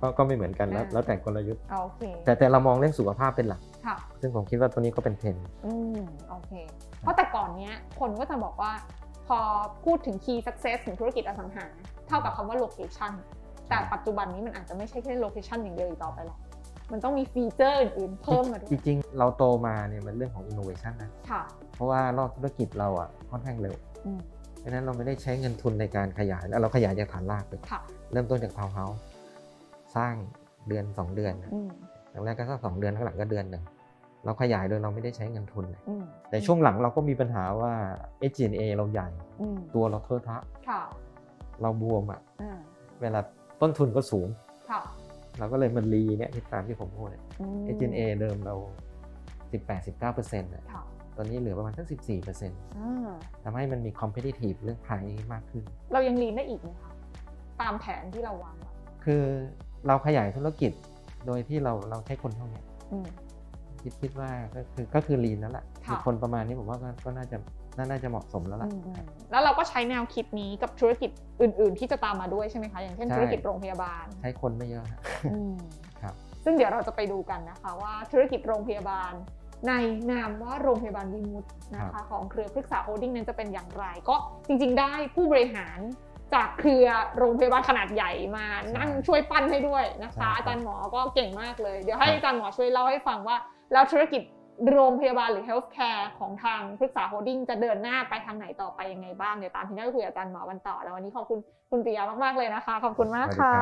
[0.00, 6.52] ก็ก็ไม่เหมือนกันแล้วอ่าแล้วแต่กลยุทธ์โอเคแต่แต่เรามองเรื่องสุขภาพเป็นหลักค่ะซึ่งผมคิดว่าตัวนี้ก็เป็นเทรนด์อืมโอเค
[7.06, 8.72] เพราะแต่ก่อนเนี้ยคนก็จะบอกว่า
[9.26, 9.38] พอ
[9.84, 11.66] พูดถึง key success ของธุรกิจอสังหา
[12.06, 13.12] เท่ากับคำว่า location
[13.68, 16.38] แต่ปัจจุบันนี้มันอาจจะไม่ใช่แค่ location อย่างเดียวอีกต่อไปหรอก
[16.92, 21.42] มันต้องมีฟีเจอร์อื่นๆเพิ่มมาด้วจยริงๆ เราโตมาเนี่ยมันเรื่องของ innovation นะ ค่ะ
[21.74, 23.74] เพราะว่ารอบธุรกิจเราอะค่อนข้างเร็ว
[24.06, 24.20] อืม
[24.58, 27.80] เพราะฉะนั้นเราไม่ได้ใช้เงินทุนในการขยายแล้วเราขยายจากฐานรากเลยค่ะ
[28.12, 29.00] เริ่มต้นจากทาวน์เฮาส์
[29.96, 30.14] สร้าง
[30.68, 31.70] เดือน 2 เดือนนะอืม
[32.12, 33.62] ครั้งแรกก็สักสองเดือนข้างหลังก็เดือนหนึ่ง
[34.26, 37.72] เราขยายโดยเราไม่ได้ใช้เงินทุนเลยอืมแต่ช่วงหลังเราก็มีปัญหาว่า
[38.30, 39.08] SG&A เราใหญ่
[39.40, 40.82] อืมตัวเราเทอะทะค่ะ
[41.60, 42.58] เราเราบวมอะอ่า
[43.02, 43.20] เวลา
[43.60, 44.28] ต้นทุนก็สูง
[44.70, 44.80] ค่ะ
[45.38, 48.54] เราก็เลยมันรีเนี่ยที่ตามที่ผมพูดเนี่ยอืม SG&A เดิมเรา
[49.52, 50.82] 18-19%นะค่ะ
[51.16, 53.12] ตอนนี้เหลือประมาณสัก14%อ่า
[53.44, 56.92] ทำให้มันมี competitive เรื่อง price มากขึ้น เรายังลีนได้อีกไหมคะ
[57.60, 58.70] ตามแผนที่เราวางไว้
[59.04, 59.22] คือ
[59.86, 60.72] เราขยายธุรกิจ
[61.26, 63.06] โดยที่เราเราใช้คนเท่าเนี้ยอืม
[63.86, 67.36] คิดคิดว่าก็คือก็คือลีนแล้วล่ะค่ะมีคนประมาณนี้ผมว่าก็ก็น่าจะ
[67.76, 68.96] น่าน่าจะเหมาะสมแล้วล่ะอืมอืม
[69.30, 71.10] แล้วเราก็ใช้แนวคิดนี้กับธุรกิจ
[71.42, 75.00] อื่น ๆ ที่จะตามมาด้วยใช่ไหมคะ อย่างเช่นใช่ธุรกิจโรงพยาบาล ใช้คนไม่เยอะฮะ
[75.32, 75.54] อืม
[76.02, 79.12] ครับ ซึ่งเดี๋ยวเราจะไปดูกันนะคะว่าธุรกิจโรงพยาบาล
[79.68, 79.72] ใน
[80.10, 81.44] นามว่าโรงพยาบาลวิมุต
[81.76, 85.78] นะคะของเครือพฤกษาโฮลดิ้งนั้นจะเป็นอย่างไร ก็จริง ๆ ได้ผู้บริหาร
[86.34, 86.86] จากเครือ
[87.18, 88.46] โรงพยาบาลขนาดใหญ่มา
[88.76, 93.36] นั่งช่วยปั้นให้ด้วยนะคะ อาจารย์หมอก็เก่งมากเลย เดี๋ยวให้อาจารย์หมอช่วยเล่าให้ฟังว่า
[93.72, 94.22] แล้วธุรกิจ
[94.72, 101.38] โรงพยาบาลหรือ healthcare ของทางพฤกษาโฮลดิ้งจะเดินหน้าไปทางไหนต่อไปยังไงบ้างเดี๋ยวตามที่ได้คุยกับอาจารย์หมอกันต่อแล้ววันนี้ขอบคุณ
[101.70, 103.52] คุณปิยะมากๆเลยนะคะ ขอบคุณมากค่ะ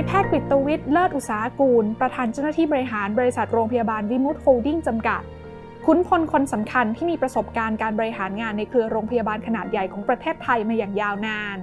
[0.00, 5.22] ายแพทย์กฤตวิทย์เลิศอุตสาหกูล ประธานเจ้าหน้าที่บริหารบริษัทโรงพยาบาลวิมุตโฮลดิ้งจำกัด
[5.86, 11.58] คุ้นพลคนสำคัญที่มีประสบการณ์การบริหารงานในเครือโรงพยาบาลขนาดใหญ่ของประเทศไทยมาอย่างยาวนาน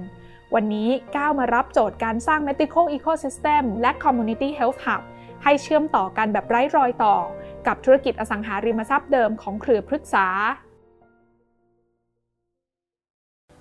[0.54, 5.02] วันนี้ก้าวมารับโจทย์การสร้าง medical ecosystem และ community health hub
[5.44, 7.16] ให้เชื่อมต่อกันแบบไร้รอยต่อ
[7.66, 10.26] กับธุรกิจอสังหาริมทรัพย์เดิมของเครือพฤกษา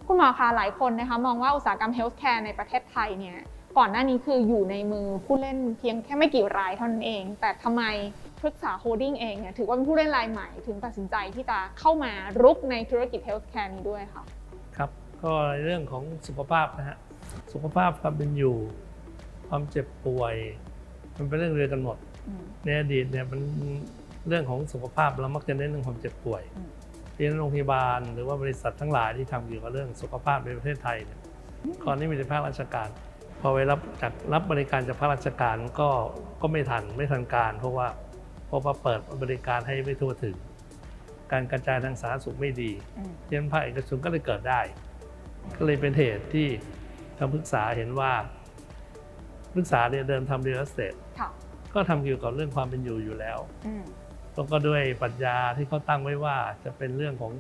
[0.05, 3.39] คุณหมอคะหลายคนนะคะมองว่าอุตสาหกรรม healthcare ในประเทศไทยเนี่ย
[3.77, 7.83] ก่อนหน้านี้คืออยู่ในมือผู้เล่นเพียงแค่ไม่กี่รายเท่านั้นเอง แต่ทำไม
[8.39, 12.11] พฤกษาโฮลดิ้งเองเนี่ยถือว่าเป็นผู้เล่นรายใหม่ถึงตัดสินใจที่จะเข้ามา
[12.41, 14.23] รุกในธุรกิจ healthcare นี้ด้วยค่ะ
[14.77, 14.89] ครับ
[15.23, 16.97] ก็ในเรื่องของสุขภาพนะฮะ
[17.53, 18.55] สุขภาพความเป็นอยู่
[19.47, 20.35] ความเจ็บป่วย
[21.17, 23.39] มันเป็นเรื่องเดียวกันหมดอืมในอดีตเนี่ยมัน
[24.27, 26.69] เรื่องของสุขภาพเรามักจะเน้นเรื่องความเจ็บป่วยอืม
[27.15, 31.19] ที่โรงพยาบาล หรือว่าบริษัททั้งหลายที่ทำเกี่ยวกับเรื่องสุขภาพในประเทศไทยเนี่ย
[31.83, 32.89] ก่อนนี้มีแต่ภาคราชการ
[33.41, 35.89] พอไปรับจากรับบริการจากภาคราชการก็
[36.41, 37.87] ก็ไม่ทันไม่ทันการ เพราะว่า
[38.47, 40.35] เพราะว่าเปิดบริการให้ไม่ทั่วถึง
[41.31, 44.61] การกระจายทางสาธารณสุขไม่ดีอืมเรียนภาคเอกชนก็เลยเกิดได้
[45.57, 46.47] ก็เลยเป็นเหตุที่
[47.17, 48.11] ทางปรึกษาเห็นว่า
[49.55, 51.29] ปรึกษาเนี่ยเดิมทำเรียลสเตทค่ะ
[51.73, 53.83] ก็ทำเกี่ยวกับเรื่องความเป็นอยู่อยู่แล้วอืม
[54.33, 57.31] แล้วก็ด้วยปรัชญาที่เขาตั้งไว้ว่าจะเป็นเรื่องของ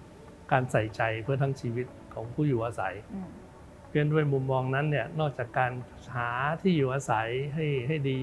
[0.51, 2.95] การใส่ใจเพื่อทั้งชีวิตของผู้อยู่อาศัย
[3.87, 5.71] อืมเพียงด้วยมุมมองนั้นเนี่ยนอกจากการ
[6.15, 6.29] หา
[6.61, 8.19] ที่อยู่อาศัยให้ให้ดี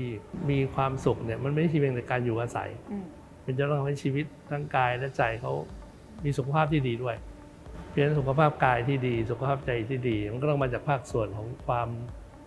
[0.50, 3.04] มีความสุขเนี่ยมันไม่ใช่เพียงแต่การอยู่อาศัยอืม
[3.44, 5.52] มันจะต้องทำให้ชีวิตทั้งกายและใจเขา
[6.24, 7.16] มีสุขภาพที่ดีด้วย
[7.90, 11.88] เพียงสุขภาพกายที่ดี สุขภาพใจที่ดี มันก็ต้องมาจากภาคส่วนของความ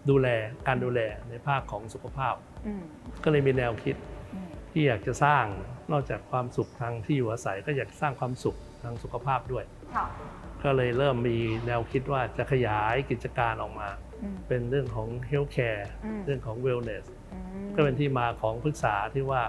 [0.10, 0.27] ดูแล
[0.67, 0.99] การดูแล
[1.30, 2.36] ในภาคของสุขภาพ
[2.67, 2.84] อืม
[3.23, 3.95] ก็เลยมีแนวคิด
[4.34, 5.45] อืมที่อยากจะสร้าง
[5.91, 9.63] นอกจากความสุขทางที่อยู่อาศัยก็อยากสร้างความสุขทางสุขภาพด้วย
[9.95, 10.06] ค่ะ
[10.63, 13.89] ก็เลยเริ่มมีแนวคิดว่าจะขยายกิจการออกมา
[14.23, 19.41] อืมเป็นเรื่องของ healthcare อืมเรื่องของ wellness อืมก็เป็นที่มาของปรึกษาที่ว่า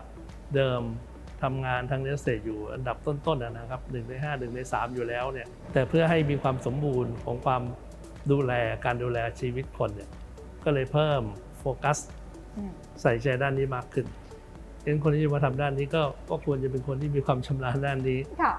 [0.55, 0.83] เดิม
[1.43, 7.63] ทำงานทางเนสเซอยู่อันดับต้นๆนะนะครับหนึ่งในห้าหนึ่งในสามอยู่แล้วเนี่ยแต่เพื่อให้มีความสมบูรณ์ของความ
[8.31, 8.53] ดูแล
[8.85, 10.11] การดูแลชีวิตคนเนี่ย
[10.65, 11.23] ก็เลยเพิ่ม
[11.59, 11.99] โฟกัส
[12.57, 14.07] อืมใส่ใจด้านนี้มากขึ้น
[14.85, 18.53] เห็นคนที่จะมาทำด้านนี้ก็ก็ควรจะเป็นคนที่มีความชำนาญด้านนี้ค่ะ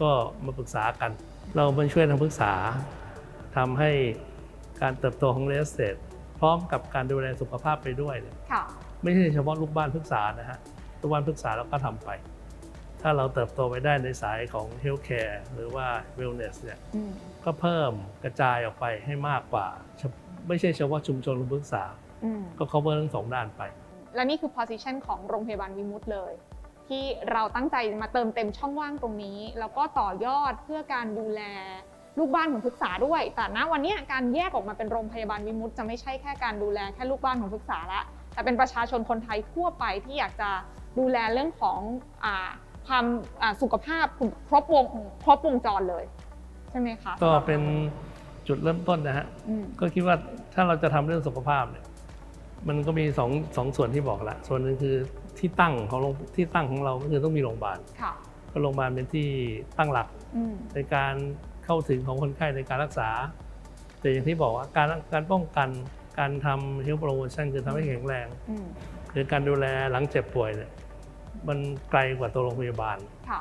[0.00, 0.10] ก็
[0.44, 1.10] มาปรึกษากัน
[1.54, 2.52] เรามาช่วยทางพฤกษา
[3.56, 3.90] ทำให้
[4.82, 5.96] การเติบโตของ real estate
[6.40, 8.62] พร้อมกับการดูแลสุขภาพไปด้วยเนี่ยค่ะ
[9.02, 10.58] ไม่ใช่เฉพาะลูกบ้านปรึกษานะฮะ
[11.00, 12.08] ลูกบ้านปรึกษาเราก็ทำไป
[13.02, 15.86] ถ้าเราเติบโตไปได้ในสายของ healthcare หรือว่า
[16.18, 17.10] wellness เนี่ยอืม
[17.44, 17.92] ก็เพิ่ม
[18.24, 19.66] กระจายออกไปให้มากกว่า
[20.48, 21.84] ไม่ใช่เฉพาะชุมชนปรึกษา
[22.24, 23.62] อืมก็ cover ทั้งสองด้านไป
[24.14, 26.32] และนี่คือ position ของโรงพยาบาลวิมุตเลย
[26.88, 31.42] ที่เราตั้งใจมาเติมเต็มช่องว่างตรงนี้ แล้วก็ต่อยอดเพื่อการดูแล
[32.18, 40.50] ลูกบ้านของพฤกษาด้วย แต่ณวันเนี้ยการแยกออกมาเป็นโรงพยาบาลวิมุตจะไม่ใช่แค่การดูแลแค่ลูกบ้านของพฤกษาละแต่เป็นประชาชนคนไทยทั่วไปที่อยากจะ
[40.98, 41.78] ดูแลเรื่องของ
[42.24, 42.48] อา
[42.86, 43.04] ความ
[43.42, 44.06] อ่าสุขภาพ
[44.48, 44.84] ครบวง
[45.22, 46.04] ครบวงจรเลย
[46.70, 47.62] ใช่ไหมคะ ก็เป็น
[48.48, 50.16] จุดเริ่มต้นนะฮะอืมก็คิดว่า
[50.54, 51.84] ถ้าเราจะทำเรื่องสุขภาพเนี่ย
[52.68, 54.96] มันก็มีสองสองส่วนที่บอกละส่วนหนึ่งคือ
[55.38, 58.12] ที่ตั้งของโรงที่ตั้งของเราก็คือต้องมีโรงพยาบาลค่ะ
[58.52, 59.28] ก็โรงพยาบาลเป็นที่
[59.78, 61.14] ตั้งหลักอืมในการ
[61.64, 63.10] เข้าถึงของคนไข้ในการรักษา
[64.00, 65.68] แต่อย่างที่บอกว่าการการป้องกัน
[66.18, 68.66] การทำ health promotion คือทำให้แข็งแรงอืม
[69.12, 70.70] คือการดูแลหลังเจ็บป่วยเนี่ย
[71.48, 71.58] มัน
[71.90, 72.98] ไกลกว่าตัวโรงพยาบาล
[73.30, 73.40] ค่ะ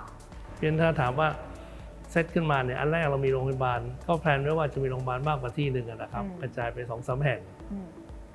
[0.57, 1.27] เพียงถ้าถามว่า
[2.11, 7.39] เซตขึ้นมาเนี่ยอันแรกเรามีโรงพยาบาล ก็แพลนไว้ว่าจะมีโรงพยาบาลมากกว่าที่หนึ่งอะนะครับอืมกระจายไปสองสามแห่ง
[7.71, 7.87] อืม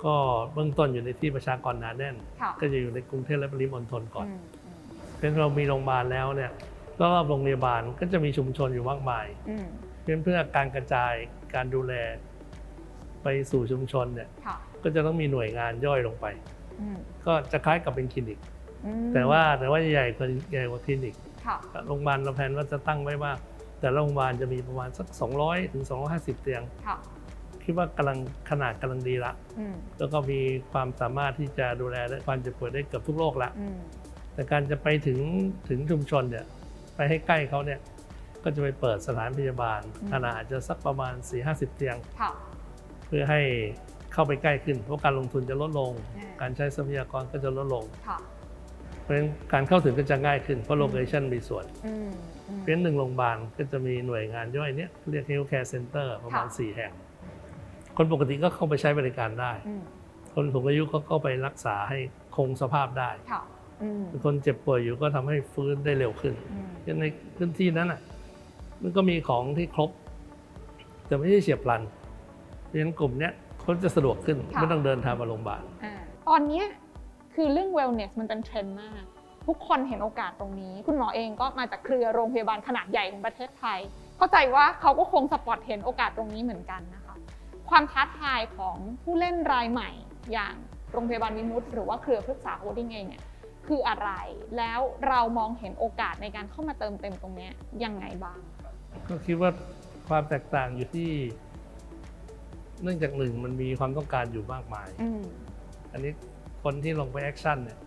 [0.04, 0.14] ก็
[0.52, 4.76] เบื้องต้นอยู่ในที่ประชากรหนาแน่นค่ะก็จะอยู่ในกรุงเทพและปริมณฑลก่อนอืมอืม
[5.18, 6.50] เพียงเรามีโรงพยาบาลแล้วเนี่ย
[7.00, 9.66] รอบๆโรงพยาบาลก็จะมีชุมชนอยู่มากมายอืม
[10.02, 11.12] เพื่อเพื่อการกระจาย
[11.54, 11.94] การดูแล
[13.22, 16.26] ไปสู่ชุมชนเนี่ยค่ะก็จะต้องมีหน่วยงานย่อยลงไป
[16.80, 18.38] อืมก็จะคล้ายกับเป็นคลินิก
[18.86, 21.14] อืมแต่ว่าแต่ว่าใหญ่กว่าใหญ่กว่าคลินิก
[21.46, 23.32] ค่ะโรงพยาบาลเราแผนว่าจะตั้งไว้ว่า
[23.80, 25.06] แต่ละโรงพยาบาลจะมีประมาณสัก
[25.40, 26.62] 200ถึง250 เตียง
[27.60, 28.18] ค่ะคิดว่ากำลัง
[28.50, 30.40] ขนาดกำลังดีละอืมแล้วก็มี
[30.72, 33.78] ความสามารถที่จะดูแลและความเจ็บป่วยได้เกือบทุกโรคละอืม
[34.34, 35.18] แต่การจะไปถึง
[35.68, 36.46] ถึงชุมชนเนี่ย
[36.96, 37.80] ไปให้ใกล้เขาเนี่ย
[38.44, 39.80] ก็จะไปเปิดสถานพยาบาล
[40.12, 41.14] ขนาดอาจจะสักประมาณ
[41.46, 42.30] 4-50 เตียงค่ะ
[43.06, 43.40] เพื่อให้
[44.12, 48.18] เข้าไปใกล้ขึ้น เพราะการลงทุนจะลดลงอ่าการใช้ทรัพยากรก็จะลดลงค่ะ
[49.02, 52.10] เพราะฉะนั้นการเข้าถึงก็จะง่ายขึ้น เพราะโลเคชันมีส่วนอืม
[52.48, 56.92] อืมเพราะฉะนั้นหนึ่งโรงพยาบาลก็จะมีหน่วยงานย่อยเนี้ยเรียก Health Care Center ประมาณค่ะ4แห่ง
[57.96, 59.82] คนปกติก็เข้าไปใช้บริการได้อืม
[60.34, 61.98] คนสูงอายุก็เข้าไปรักษาให้
[62.36, 63.42] คงสภาพได้ค่ะ
[63.82, 68.00] อืมคนเจ็บป่วยอยู่ก็ทำให้ฟื้นได้เร็วขึ้นอืมฉะนั้นในพื้นที่นั้นอะ
[68.82, 69.90] มันก็มีของที่ครบ
[71.06, 71.82] แต่ไม่ใช่เฉียบพลัน
[72.66, 75.94] เพราะฉะนั้นกลุ่มเนี้ยเขาจะสะดวกขึ้นไม่ต้องเดินทางมาโรงพยาบาลอ่า
[76.28, 76.66] ตอนเนี้ย
[77.34, 79.02] คือเรื่อง wellness มันเป็นเทรนด์มาก
[79.46, 83.78] ทุกคนเห็นโอกาสตรงนี้ คุณหมอเองก็มาจากเครือโรงพยาบาลขนาดใหญ่ของประเทศไทย
[84.18, 86.99] เข้าใจว่าเขาก็คงสปอตเห็นโอกาสตรงนี้เหมือนกันนะคะ
[87.70, 89.90] ความท้าทายของผู้เล่นรายใหม่
[90.32, 90.54] อย่าง
[90.92, 93.24] โรงพยาบาลวิมุตหรือว่าเครือพฤกษาโฮลดิ้งเองเนี่ย
[93.66, 94.10] คืออะไร
[94.56, 97.52] แล้วเรามองเห็นโอกาสในการเข้ามาเติมเต็มตรงเนี้ย
[97.84, 98.38] ยังไงบ้าง
[99.08, 99.50] ก็คิดว่า
[100.08, 101.10] ความแตกต่างอยู่ที่
[102.82, 105.22] เนื่องจากหนึ่งมันมีความต้องการอยู่มากมายอืม
[105.92, 106.12] อันนี้
[106.62, 107.78] คนที่ลงไป action เนี่ย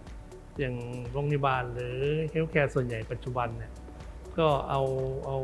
[0.59, 0.75] อย่าง
[1.11, 1.97] โรงพยาบาลหรือ
[2.31, 3.71] healthcare ส่วนใหญ่ปัจจุบันเนี่ย
[4.37, 4.81] ก็เอา
[5.25, 5.37] เอา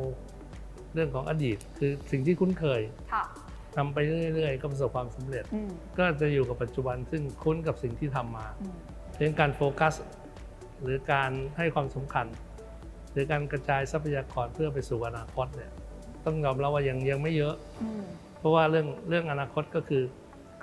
[0.93, 2.81] เรื่องของอดีต คือสิ่งที่คุ้นเคย
[3.13, 3.23] ค่ะ
[3.79, 3.99] ทำไป
[4.35, 8.77] เรื่อยๆ ก็ประสบความสำเร็จอืมก็จะอยู่กับปัจจุบันซึ่งคุ้นกับสิ่งที่ทำมาอืม
[9.17, 9.93] เรื่องการโฟกัส
[10.81, 12.25] หรือการให้ความสำคัญ
[13.11, 15.71] หรือการกระจายทรัพยากรเพื่อไปสู่อนาคตเนี่ย
[16.25, 18.03] ต้องยอมรับว่ายังยังไม่เยอะอืม
[18.39, 20.03] เพราะว่าเรื่องเรื่องอนาคตก็คือ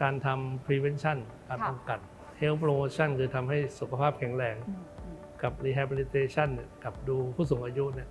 [0.02, 1.98] การทำ prevention การค่ะป้องกัน
[2.40, 8.08] health promotion คือทำให้สุขภาพแข็งแรงอืมอืมกับ rehabilitation เนี่ยกับดูผู้สูงอายุเนี่ย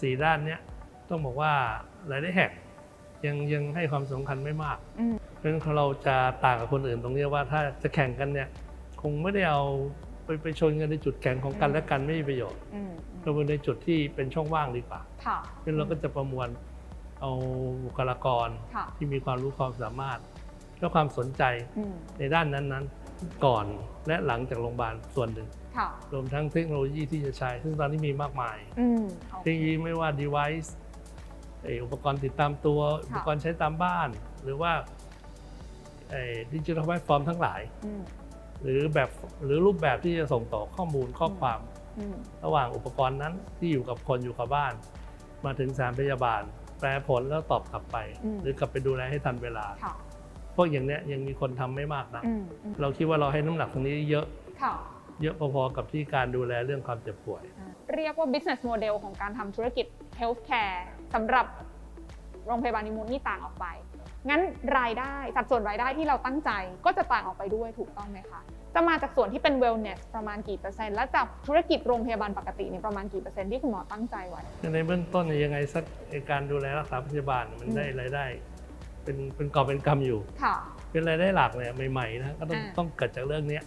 [0.00, 0.60] สี่ด้านเนี้ย
[1.08, 1.52] ต้องบอกว่า
[2.08, 2.50] หลายได้แห่ง
[3.26, 8.48] ยังยังให้ความสำคัญไม่มากอืมเพราะฉะนั้นเราจะต่างกับคนอื่นตรงนี้ว่าถ้าจะแข่งกันเนี่ย
[9.02, 9.62] คงไม่ได้เอา
[10.24, 16.48] ไปไปชนกันในจุดแข็งของกันและกันไม่มีประโยชน์อืมเราไปในจุดที่เป็นช่องว่างดีกว่าค่ะเพราะฉะนั้นเราก็จะประมวล
[17.20, 17.30] เอา
[17.84, 20.18] บุคลากรค่ะที่มีความรู้ความสามารถ
[20.78, 21.42] และความสนใจ
[21.78, 23.66] อืมในด้านนั้นๆ ก่อน
[24.06, 29.04] และหลังจากโรงพยาบาลส่วนหนึ่งค่ะรวมทั้งเทคโนโลยีที่จะใช้ ซึ่งตอนนี้มีมากมายอืม
[29.42, 34.08] เทคโนโลยีไม่ว่า device เอ่ออุปกรณ์ติดตามตัว อุปกรณ์ใช้ตามบ้าน
[34.44, 34.72] หรือว่า
[36.52, 38.02] ดิจิทัลแพลตฟอร์มทั้งหลายอืม
[38.62, 39.10] หรือแบบ
[39.44, 41.60] หรือรูปแบบที่จะส่งต่อข้อมูลข้อความ
[41.98, 44.72] อืมระหว่างอุปกรณ์นั้นที่อยู่กับคนอยู่กับบ้าน
[45.44, 46.42] มาถึงสถารพยาบาล
[46.80, 47.96] แปลผลแล้วตอบกลับไป
[48.42, 49.94] หรือกลับไปดูแลให้ทันเวลาค่ะ
[50.56, 54.26] พวกอย่างเนี้ยยังมีคนทำไม่มมากนะอืมอืมเราคิดว่าเราให้น้ำหนักตรงนี้เยอะ
[54.62, 54.74] ค่ะ
[55.22, 57.42] เยอะพอๆกับที่การดูแลเรื่องความเจ็บป่วย
[57.94, 59.86] เรียกว่า business model ของการทำธุรกิจ
[60.20, 60.80] healthcare
[61.14, 61.46] สำหรับ
[62.46, 63.66] โรงพยาบาลนิมูลนี่ต่างออกไป
[64.28, 64.42] งั้น
[64.78, 66.50] รายได้สัดส่วนรายได้ที่เราตั้งใจ
[66.84, 68.40] ก็จะต่างออกไปด้วยถูกต้องไหมคะ
[68.74, 74.42] จะมาจากส่วนที่เป็น wellness ประมาณกี่เปอร์เซ็นต์และจากธุรกิจโรงพยาบาลปกติเนี่ยประมาณกี่เปอร์เซ็นต์ที่คุณหมอตั้งใจไว้
[74.74, 78.26] ในเบื้องต้นเนี่ยยังไงสักไอ้การดูแลรักษาพยาบาลมันอืมได้รายได้
[79.04, 80.54] เป็นเป็นกอบเป็นกำอยู่ค่ะ
[80.90, 83.62] เป็นรายได้หลักเนี่ยใหม่ๆนะก็ต้องอ่าต้องเกิดจากเรื่องเนี้ย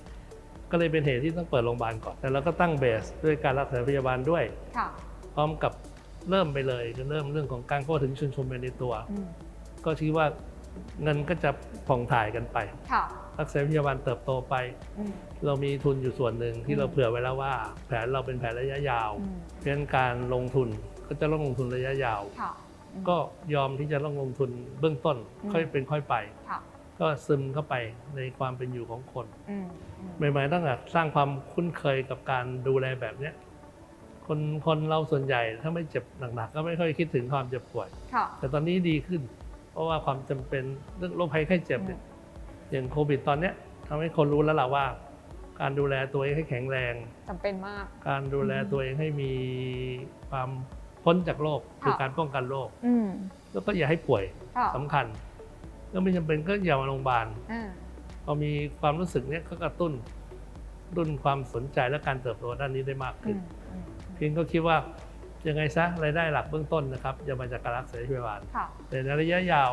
[0.72, 4.44] ก็เลยเป็นเหตุที่ต้องเปิดโรงพยาบาลก่อนแต่เราก็ตั้งเบสด้วยการรักษาพยาบาลด้วย
[4.78, 4.88] ค่ะ
[5.36, 5.72] พร้อมกับ
[6.30, 9.28] เริ่มไปเลยคือเริ่มเรื่องของการเข้าถึงชุมชนไปในตัวอืม
[9.86, 10.26] ก็คิดว่า
[11.04, 11.50] เงินก็จะ
[11.88, 12.58] ผ่องถ่ายกันไป
[12.92, 13.04] ค่ะ
[13.40, 14.56] รักษาพยาบาลเติบโตไป
[14.98, 15.12] อืม
[15.46, 17.54] เรามีทุนอยู่ส่วนหนึ่งที่อืมเราเผื่อไว้แล้วว่า
[17.88, 20.68] แผนเราเป็นแผนระยะยาวอืมเพราะฉะนั้นการลงทุน
[21.08, 22.52] ก็จะต้องลงทุนระยะยาวค่ะ
[22.94, 23.18] อืมก็
[23.54, 26.16] ยอมที่จะต้องลงทุนเบื้องต้นอืมค่อยเป็นค่อยไป
[26.50, 26.60] ค่ะ
[27.00, 27.76] ก็ซึมเข้าไป
[28.16, 29.68] ในความเป็นอยู่ของคนอืม
[30.20, 33.34] อืมใหม่ๆตั้งแต่สร้างความคุ้นเคยกับการดูแลแบบเนี้ย
[34.28, 36.04] คนคนเราส่วนใหญ่ถ้าไม่เจ็บ
[36.36, 39.22] หนักๆก็ไม่ค่อยคิดถึงความเจ็บป่วยค่ะแต่ตอนนี้ดีขึ้น
[39.72, 40.64] เพราะว่าความจำเป็น
[40.98, 42.00] เรื่องโรคภัยไข้เจ็บเนี่ย
[42.72, 43.54] อย่างโควิดตอนเนี้ย
[43.88, 44.86] ทำให้คนรู้แล้วล่ะว่า
[45.62, 46.94] การดูแลตัวเองให้แข็งแรง
[47.30, 49.32] จำเป็นมาก การดูแลอืมตัวเองให้มี
[50.30, 50.50] ความ
[51.04, 53.08] พ้นจากโรคคือค่ะการป้องกันโรคอืม
[53.54, 54.24] แล้วก็อย่าให้ป่วย
[54.58, 55.06] ค่ะสำคัญ
[55.94, 57.68] ก็ไม่จำเป็นก็อย่ามาโรงพยาบาลอ่า
[58.26, 59.94] พอมีความรู้สึกเนี้ยก็กระตุ้น
[60.98, 64.78] รุ่นความสนใจและการเติบโตด้านนี้ได้มากอืขึ้นมอืมเพียงก็คิดว่า
[65.48, 69.72] ยังไงซะรายได้หลักเบื้องต้นนะครับจะมาจากการรักษาพยาบาลค่ะแต่ในระยะยาว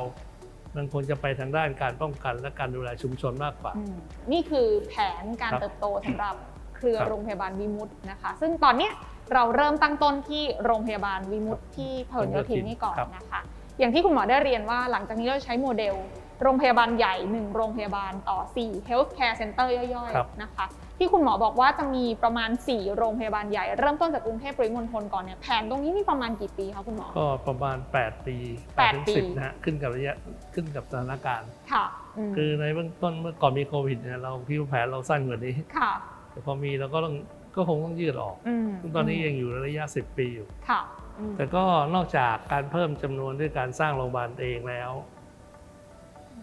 [0.76, 3.96] มันควรจะไปทางด้านการป้องกันและการดูแลชุมชนมากกว่าอืม
[4.32, 6.34] นี่คือแผนการครับเติบโตสำหรับ
[6.76, 8.92] เครือครับโรงพยาบาลวิมุตนะคะ ซึ่งตอนเนี้ย
[9.32, 13.40] เราเริ่มตั้งต้นที่โรงพยาบาลวิมุตที่พหลโยธินนี่ก่อนครับนะคะ
[13.78, 15.94] อย่างที่คุณหมอได้เรียนว่าหลังจากนี้เราใช้โมเดล
[16.42, 20.66] โรงพยาบาลใหญ่1โรงพยาบาลต่อ4 healthcare center ย่อยครับๆนะคะ
[20.98, 28.36] ที่คุณหมอบอกว่าจะมีประมาณ 4 โรงพยาบาลใหญ่ เริ่มต้นจากกรุงเทพปริมณฑลก่อนเนี่ยแผนตรงนี้มีประมาณกี่ปีคะคุณหมอ ก็ประมาณ 8 ปี
[28.76, 30.14] แปดถึงปีสิบนะฮะขึ้นกับระยะ
[30.54, 31.84] ขึ้นกับสถานการณ์ค่ะ
[32.30, 35.92] มคือในเบื้องต้นเมื่อก่อนมีโควิดเนี่ยเราคิดว่าแผนเราสั้นกว่านี้ค่ะ
[36.30, 37.14] แต่พอมีเราก็ต้อง
[37.56, 40.80] ก็คงต้องยืดออกอืมซึ่งตอนนี้ยังอยู่ในระยะ 10 ปีอยู่ค่ะ
[41.18, 44.90] อืมแต่ก็นอกจากการเพิ่มจำนวนด้วยการสร้างโรงพยาบาลเองแล้ว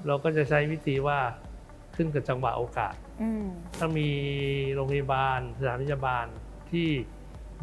[0.07, 1.19] เราก็จะใช้วิธีว่า
[1.95, 3.45] ขึ้นกับจังหวะโอกาสอืม
[3.77, 4.09] ถ้ามี
[4.73, 6.25] โรงพยาบาลสถานพยาบาล
[6.71, 6.89] ที่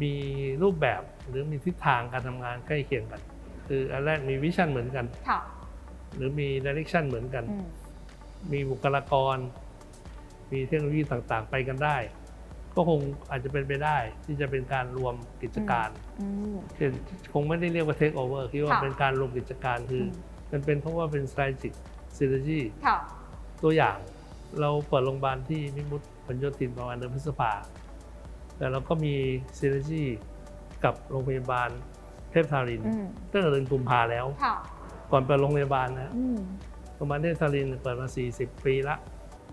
[0.01, 0.13] มี
[0.63, 3.21] รูปแบบหรือมีทิศทางการทำงานใกล้เคียงกัน
[3.67, 5.39] คืออันแรกมี vision เหมือนกันค่ะ
[6.15, 7.67] หรือมี direction เหมือนกันอืม
[8.53, 9.37] มีบุคลากร
[10.51, 11.97] มีเทคโนโลยีต่างๆ ไปกันได้
[12.75, 12.99] ก็คง
[13.29, 15.89] อาจจะเป็นไปได้ที่จะเป็นการรวมกิจการ
[16.21, 16.91] อืมเช่น
[17.33, 20.11] คงไม่ได้เรียกว่าเทคโอเวอร์คิดว่าค่ะเป็นการรวมกิจการคืออม
[20.51, 21.73] มันเป็นเพราะว่าเป็น strategic
[22.19, 22.97] synergy ค่ะ
[23.63, 23.97] ตัวอย่าง
[24.61, 27.51] เราเปิดโรงพยาบาลที่มิมุตผลโยธินประมาณเดือนพฤษภา
[28.57, 29.13] แต่เราก็มี
[29.59, 30.03] synergy
[30.83, 31.69] กับโรงพยาบาล
[32.31, 34.55] เทพทารินอืมตั้งแต่เดือนกุมภาแล้วค่ะ
[35.11, 36.39] ก่อนเปิดโรงพยาบาลนะอืม
[36.95, 38.95] โรงพยาบาลเทพทารินเปิดมา 40 ปีละ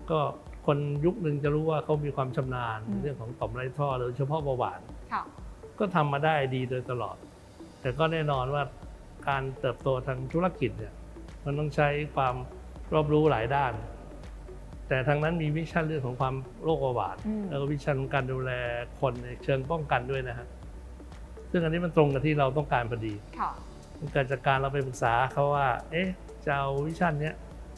[0.09, 0.19] ก็
[0.65, 4.79] คนยุคหนึ่งจะรู้ว่าเขามีความชำนาญอืมเรื่องของต่อมไรท่อโดยเฉพาะเบาหวาน
[5.13, 5.23] ค่ะ
[5.79, 7.17] ก็ทำมาได้ดีโดยตลอด
[7.81, 8.63] แต่ก็แน่นอนว่า
[9.29, 10.93] การเติบโตทางธุรกิจเนี่ย
[11.45, 12.35] มันต้องใช้ความ
[12.93, 13.73] รอบรู้หลายด้าน
[14.87, 18.51] แต่ทางนั้นมี vision เรื่องของความโรคเบาหวานอืมแล้วก็ vision ของการดูแล
[18.99, 20.47] คนในเชิงป้องกันด้วยนะฮะ
[21.51, 23.51] ซึ่งอันนี้มันตรงกับที่เราต้องการพอดีค่ะ
[23.99, 26.07] มันเกิดจากการเราไปปรึกษาเขาว่า เอ๊ะ
[26.45, 27.35] จะเอา vision เนี้ย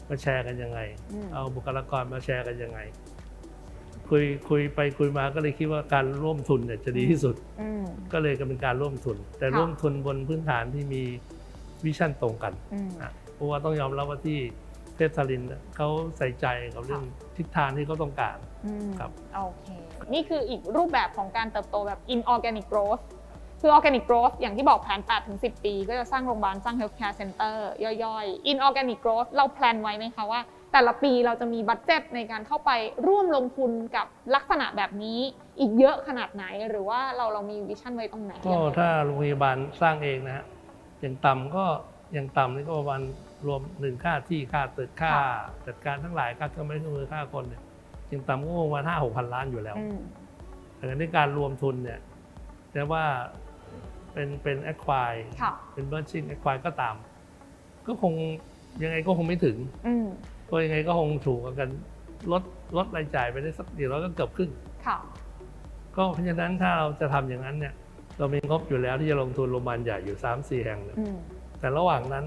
[0.08, 0.80] มาแชร์กันยังไง
[1.12, 2.80] อืมเอาบุคลากรมาแชร์กันยังไง
[4.08, 11.02] คุยคุยไปคุยมาก็เลยคิดว่าการร่วมทุนเนี่ยจะดีที่สุดอืมก็เลยก็เป็นการร่วมทุน แต่ค่ะร่วมทุนบนพื้นฐานที่มี
[11.84, 14.38] vision ตรงกันอืมนะเพราะว่าต้องยอมรับว่าที่
[14.69, 17.02] เทพธารินทร์เนี่ยเขาใส่ใจกับเรื่อง
[17.36, 19.66] ทิศทางที่เขาต้องการอืมครับโอเค
[20.12, 23.02] นี่คืออีกรูปแบบของการเติบโตแบบ inorganic growth
[23.60, 27.56] คือ organic growth อย่างที่บอกแผน8ถึง10 ปี ก็จะสร้างโรงพยาบาล สร้าง healthcare center
[28.04, 30.40] ย่อยๆ inorganic growth เรา plan ไว้ไหมคะว่า
[30.72, 32.70] แต่ละปีเราจะมี budget ในการเข้าไป
[33.06, 35.18] ร่วมลงทุนกับลักษณะแบบนี้
[35.60, 40.44] อีกเยอะขนาดไหน หรือว่าเราเรามี vision ไว้ตรงไหน ก็ถ้าโรงพยาบาลสร้างเองนะฮะ
[41.00, 41.64] อย่างต่ำก็
[42.12, 43.02] อย่างต่ำนี่ก็ประมาณ
[43.46, 45.12] รวมหนึ่งค่าที่ค่าตึกค่า
[45.66, 47.62] จัดการทั้งหลายค่าเครื่องไม้เครื่องมือค่าคนเนี่ย
[48.08, 49.98] อย่างต่ำก็ประมาณห้าหกพันล้านอยู่แล้วอืม
[50.76, 52.00] แต่ในการรวมทุนเนี่ย
[52.72, 53.04] แต่ว่า
[54.12, 56.94] เป็นเป็นแอคควายค่ะเป็นเบอร์ชิงแอคควายก็ตาม
[57.86, 58.12] ก็คง
[58.82, 60.06] ยังไงก็คงไม่ถึงอืม
[60.50, 61.70] ก็ยังไงก็คงถูกกัน
[62.32, 62.42] ลด
[62.76, 64.50] ลดรายจ่ายไปได้สักเดียวแล้วก็เกือบครึ่ง
[64.86, 64.98] ค่ะ
[65.96, 67.74] ก็เพราะฉะนั้นถ้าเราจะทำอย่างนั้นเนี่ย
[68.18, 71.16] เรามีงบอยู่แล้วที่จะลงทุนโรงพยาบาลใหญ่อยู่3 4แห่งเนี่ยอืม
[71.60, 72.24] แต่ระหว่างนั้น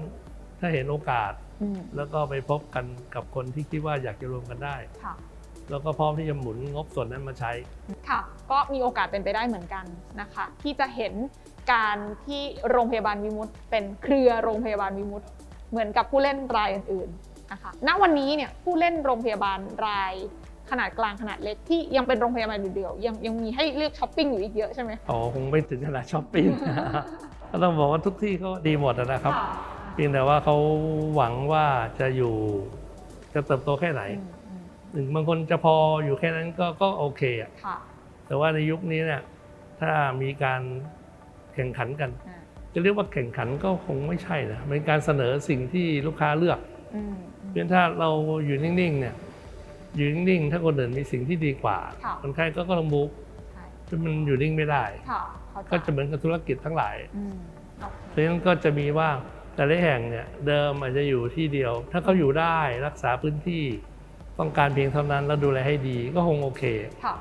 [0.64, 5.14] ถ้าเห็นโอกาสอืมแล้วก็ไปพบกันกับคนที่คิดว่าอยากจะรวมกันได้ค่ะ
[5.70, 7.52] แล้วก็พร้อมที่จะหมุนงบส่วนนั้นมาใช้
[8.08, 9.84] ค่ะ ก็มีโอกาสเป็นไปได้เหมือนกัน
[10.20, 11.14] นะคะ ที่จะเห็น
[11.72, 11.96] การ
[12.26, 15.22] ที่โรงพยาบาลวิมุตเป็นเครือโรงพยาบาลวิมุต
[15.70, 20.12] เหมือนกับผู้เล่นรายอื่นๆนะคะ ณ วันนี้เนี่ยผู้เล่นโรงพยาบาลราย
[20.70, 26.46] ขนาดกลางขนาดเล็กที่ยังเป็นโรงพยาบาลเดียวๆยังยังมีให้เลือกช้อปปิ้งอยู่อีกเยอะใช่ไหมอ๋อคงไม่ถึงขนาดช้อปปิ้ง
[27.50, 29.34] ก็ต้องบอกว่าทุกที่ก็ดีหมดนะครับ
[29.94, 30.56] เพียงแต่ว่าเขา
[31.16, 31.66] หวังว่า
[32.00, 32.34] จะอยู่
[33.34, 37.76] จะเติบโตแค่ไหนอืมอืมหนึ่งบางคนจะพออยู่แค่นั้นก็ก็โอเคอะค่ะ
[38.26, 39.22] แต่ว่าในยุคนี้เนี่ย
[39.80, 39.90] ถ้า
[40.22, 40.62] มีการ
[41.54, 42.40] แข่งขันกันอ่า
[42.72, 46.58] จะเรียกว่าแข่งขันก็คงไม่ใช่นะเป็นการเสนอสิ่งที่ลูกค้าเลือก
[46.94, 48.10] อืมอืมเพียงถ้าเรา
[48.46, 49.14] อยู่นิ่งๆเนี่ย
[49.94, 53.10] อยู่นิ่งๆถ้าคนอื่นมีสิ่งที่ดีกว่าค่ะคนไข้ก็ก็ต้องบุก
[53.52, 57.36] ใช่ถ้ามันอยู่นิ่งไม่ได้ค่ะเข้าใจก็จะเหมือนกับธุรกิจทั้งหลายอืม
[57.80, 59.08] โอเคเพราะฉะนั้นก็จะมีว่า
[59.56, 63.64] แต่ละแห่งเนี่ยเดิมอาจจะอยู่ที่เดียว ถ้าเขาอยู่ได้รักษาพื้นที่
[64.38, 66.62] ต้องการเพียงเท่านั้นแล้วดูแลให้ดีก็คงโอเค
[67.04, 67.14] ค่ะ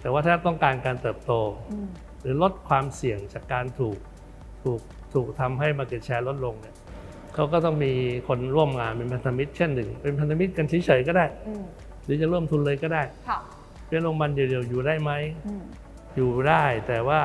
[0.00, 1.32] แต่ว่าถ้าต้องการการเติบโต
[1.72, 1.88] อืม
[2.20, 3.98] หรือลดความเสี่ยงจากการถูก
[4.62, 4.80] ถูก
[5.14, 6.76] ถูกทำให้ market share ลดลงเนี่ย
[7.34, 7.92] เขาก็ต้องมี
[8.28, 11.64] คนร่วมงานเป็นพันธมิตรเช่นหนึ่ง เป็นพันธมิตรกันเฉยๆก็ได้อืม
[12.04, 13.38] หรือจะร่วมทุนเลยก็ได้ค่ะ
[13.88, 15.10] เป็นโรงพยาบาลเดียวๆอยู่ได้ไหม
[15.46, 15.62] อืม
[16.16, 17.20] อยู่ได้แต่ว่า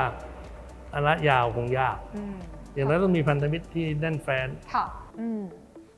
[0.96, 1.98] ระยะยาวคงยาก
[2.74, 4.86] อืมอย่างนั้นต้องมีพันธมิตรที่แน่นแฟนค่ะ
[5.20, 5.42] อืม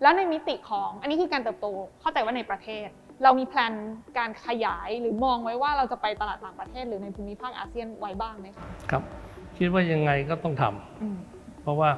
[0.02, 1.68] แล้วในมิติของอันนี้คือการเติบโต
[2.02, 2.88] เข้าใจว่าในประเทศ
[3.24, 3.74] เรามีแพลน
[4.18, 9.04] การขยายหรือมองไว้ว่าเราจะไปตลาดต่างประเทศ หรือในภูมิภาคอาเซียนไว้บ้างไหมคะครับ
[9.58, 11.18] คิดว่ายังไงก็ต้องทำอืม
[11.62, 11.90] เพราะว่า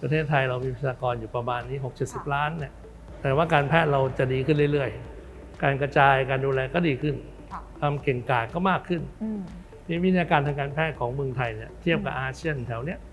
[0.00, 1.92] ประเทศไทยเรามีประชากรอยู่ประมาณนี้ค่ะ
[2.28, 2.72] 6-70 ล้านเนี่ย
[3.20, 7.14] แต่ว่าการแพทย์เราจะดีขึ้นเรื่อยๆ การกระจายการดูแลก็ดีขึ้น
[7.52, 9.40] ค่ะความเก่งกาจก็มากขึ้นอืม
[9.88, 13.11] นี่วิทยาการทางการแพทย์ของเมืองไทยเนี่ยเทียบกับอาเซียนแถวเนี้ยอืม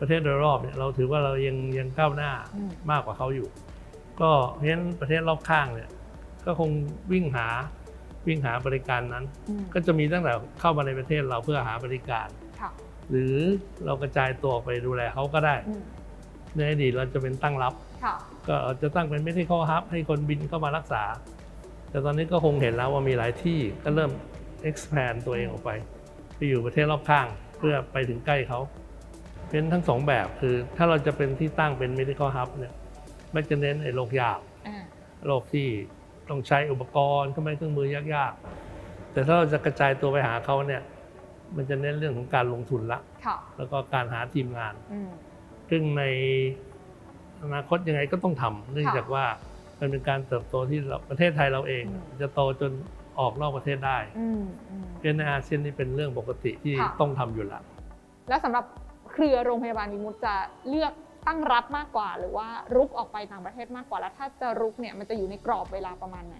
[0.00, 3.48] ประเทศโดยรอบเนี่ยเราถือว่าเรายังยังก้าวหน้าอืมมากกว่าเขาอยู่
[4.20, 5.88] ก็เพราะฉะนั้นประเทศรอบข้างเนี่ย
[6.44, 6.70] ก็คง
[7.12, 7.48] วิ่งหา
[8.26, 12.28] วิ่งหาบริการนั้นอืมก็จะมีตั้งแต่เข้ามาในประเทศเราเพื่อหาบริการ
[12.60, 12.70] ค่ะ
[13.10, 13.34] หรือ
[13.84, 15.82] เรากระจายตัวไปดูแลเขาก็ได้อืม
[16.56, 18.14] ในอดีตเราจะเป็นตั้งรับค่ะ
[18.48, 21.02] ก็อาจจะตั้งเป็นไม่ได้ข้อฮับ ให้คนบินเข้ามารักษา
[21.90, 24.10] แต่ตอนนี้ก็คงเห็นแล้วว่ามีหลายที่ก็เริ่ม
[24.68, 25.70] expand ตัวเองออกไป
[26.36, 27.26] ไปอยู่ประเทศรอบข้าง
[27.58, 28.60] เพื่อไปถึงใกล้เขา
[29.50, 32.72] เป็นทั้งสองแบบคือ ถ้าเราจะเป็นที่ตั้งเป็น medical hub เนี่ย
[33.32, 34.82] ไม่จะเน้นไอ้โรคยากอ่า
[35.26, 35.68] โรคที่
[36.28, 40.82] ต้องใช้อุปกรณ์เครื่องไม้เครื่องมือยากๆ แต่ถ้าเราจะกระจายตัวไปหาเขาเนี่ย
[41.56, 45.10] มันจะเน้นเรื่องของการลงทุนละค่ะแล้วก็การหาทีมงานอืม
[45.70, 46.02] ซึ่งใน
[47.42, 49.24] อนาคตยังไงก็ต้องทำเนื่องจากว่า
[49.80, 52.72] มันเป็นการเติบโตที่เราประเทศไทยเราเองอืมจะโตจน
[53.20, 57.62] ออกนอกประเทศได้อืมอืมเพราะฉะนั้นในอาเซียนนี่เป็นเรื่องปกติที่ค่ะต้องทำอยู่แล้ว
[58.28, 58.64] แล้วสำหรับ
[59.16, 60.34] เครือโรงพยาบาลวิมุตจะ
[60.68, 60.92] เลือก
[61.26, 66.36] ตั้งรับมากกว่า หรือว่ารุกออกไปต่างประเทศมากกว่า แล้วถ้าจะรุกเนี่ยมันจะอยู่ในกรอบเวลาประมาณไหน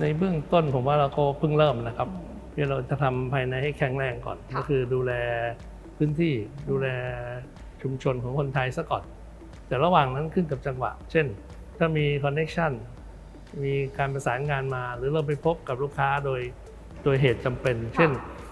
[0.00, 5.12] ในเบื้องต้นผมว่าเราก็เพิ่งเริ่มนะครับอืมเพื่อเราจะทำภายในให้แข็งแรงก่อนค่ะก็คือดูแล
[5.96, 6.34] พื้นที่
[6.70, 6.88] ดูแล
[7.82, 9.04] ชุมชนของคนไทยซะก่อน
[9.68, 11.26] แต่ระหว่างนั้นขึ้นกับจังหวะ เช่น
[11.78, 12.72] ถ้ามีคอนเน็ชัน
[13.62, 16.40] มีการประสานงานมา หรือเราไปพบกับลูกค้าโดย
[17.04, 18.10] โดยเหตุจำเป็น เช่น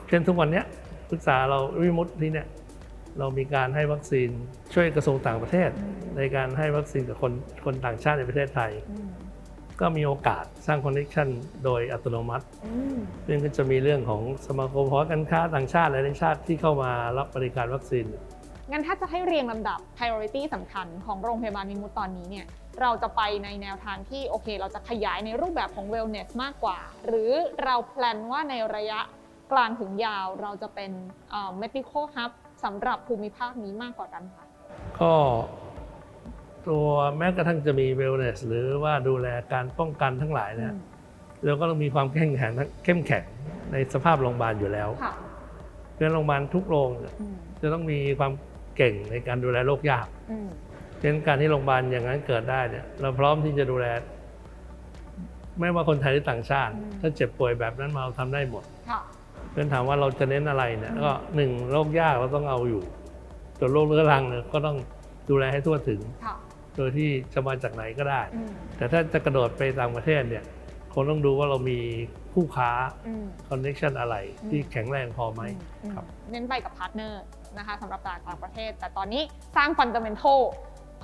[0.09, 0.65] เช่นทุกวันเนี้ย
[1.11, 2.47] พฤกษาเราวิมุตที่เนี่ย
[3.19, 4.31] เรามีการให้วัคซีน
[4.75, 5.71] ช่วยกระทรวงต่างประเทศ
[6.17, 7.33] ในการให้วัคซีนกับคน
[7.65, 9.11] คนต่างชาติในประเทศไทยอืม
[9.81, 11.29] ก็มีโอกาสสร้าง connection
[11.65, 18.07] โดยอัตโนมัติอืมซึ่งก็จะมีเรื่องของสมาคมหอการค้าต่างชาติหลายๆชาติที่เข้ามารับบริการวัคซีน
[18.71, 22.47] งั้นถ้าจะให้เรียงลำดับ priority สำคัญของโรงพยาบาลวิมุตตอนนี้เนี่ย
[22.81, 27.33] เราจะไปในแนวทางที่โอเค เราจะขยายในรูปแบบของ wellness มากกว่า หรือ
[27.65, 29.01] เราแพลนว่าในระยะ
[29.53, 30.91] กลางถึงยาวเราจะเป็น
[31.31, 32.31] เอ่อ medical hub
[32.65, 34.45] สำหรับภูมิภาคนี้มากกว่ากันคะ
[35.01, 35.13] ก็
[36.69, 36.87] ตัว
[37.19, 40.75] แม้กระทั่งจะมี wellness หรือว่าดูแลการป้องกันทั้งหลายเนี่ย
[41.45, 42.53] เราก็ต้องมีความเข้มแข็ง
[42.85, 43.25] เข้มแข็ง
[43.73, 45.13] ในสภาพโรงพยาบาลอยู่แล้วค่ะ
[45.93, 48.33] เพราะฉะนั้นโรงพยาบาลทุกโรงเนี่ยอืมจะต้องมีความ
[48.77, 50.49] เก่งในการดูแลโรคยากอืม
[50.97, 53.87] เพราะฉะนั้นการที่โรงพยาบาลอย่างนั้นเกิดได้เนี่ย เราพร้อมที่จะดูแล
[55.59, 59.01] ไม่ว่าคนไทยหรือต่างชาติ ถ้าเจ็บป่วยแบบนั้นมาเราทำได้หมดค่ะ
[59.51, 62.83] เพราะงั้นถามว่าเราจะเน้นอะไรเนี่ยก็หนึ่งโรคยากเราต้องเอาอยู่
[63.59, 64.77] ส่วนโรคเรื้อรังเนี่ยก็ต้อง
[65.31, 66.37] ดูแลให้ทั่วถึงค่ะ
[66.77, 70.45] โดยที่จะมาจากไหนก็ได้อืมแต่ถ้าจะกระโดดไปต่างประเทศเนี่ย
[70.95, 71.79] คงต้องดูว่าเรามี
[72.33, 72.71] คู่ค้า
[73.07, 75.43] อืมคอนเน t ชันอะไรอืมที่แข็งแรงพอไหม
[75.83, 77.23] อืมครับเน้นไปกับ partner
[77.59, 79.23] นะคะสำหรับตลาดต่างประเทศ แต่ตอนนี้
[79.57, 80.41] สร้าง fundamental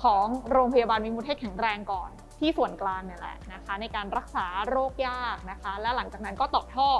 [0.02, 6.90] ของโรงพยาบาลวิมุตให้แข็งแรงก่อนที่ส่วนกลางเนี่ยแหละนะคะในการรักษาโรคยากนะคะ และหลังจากนั้นก็ต่อท่อ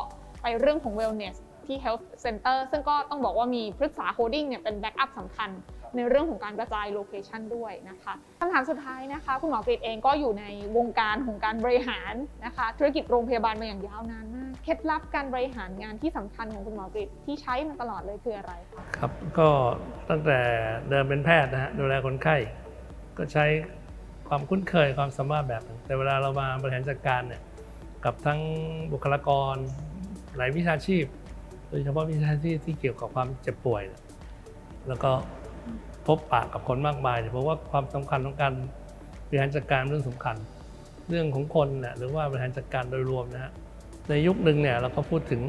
[0.43, 5.51] ไปเรื่องของ wellness ที่ health center ซึ่งก็ต้องบอกว่ามีพฤกษาโฮลดิ้งเนี่ยเป็น backup สำคัญ
[5.97, 10.45] ในเรื่องของการกระจาย location ด้วยนะคะคำถามสุดท้ายนะคะ คุณหมอกฤษเองก็อยู่ใน
[10.76, 12.14] วงการของการบริหาร
[12.45, 19.49] นะคะ ธุรกิจโรงพยาบาลมาอย่างยาวนานมาก เคล็ดลับการบริหารงานที่สำคัญของคุณหมอกฤษที่ใช้มาตลอดเลยคืออะไรคะครับก็
[20.11, 20.41] ตั้งแต่
[20.91, 22.37] เดิมเป็นแพทย์นะฮะดูแลคนไข้
[23.18, 23.45] ก็ใช้
[24.28, 27.43] ความคุ้นเคยความสามารถแบบแต่เวลาเรามาบริหารจัดการเนี่ย
[28.05, 28.41] กับทั้ง
[28.93, 29.57] บุคลากร
[30.37, 31.05] หลายวิชาชีพ
[31.68, 34.03] โดยเฉพาะวิชาชีพที่เกี่ยวกับความเจ็บป่วยเนี่ย
[34.89, 35.11] แล้วก็
[36.07, 38.53] พบปะกับคนมากมายเนี่ยเพราะว่าความสำคัญของการ
[39.28, 40.37] บริหารจัดการเป็นเรื่องสำคัญ
[41.09, 43.53] เรื่องของคนเนี่ยหรือว่าบริหารจัดการโดยรวมนะฮะ
[44.09, 45.41] ในยุคหนึ่งเนี่ยเราก็พูดถึง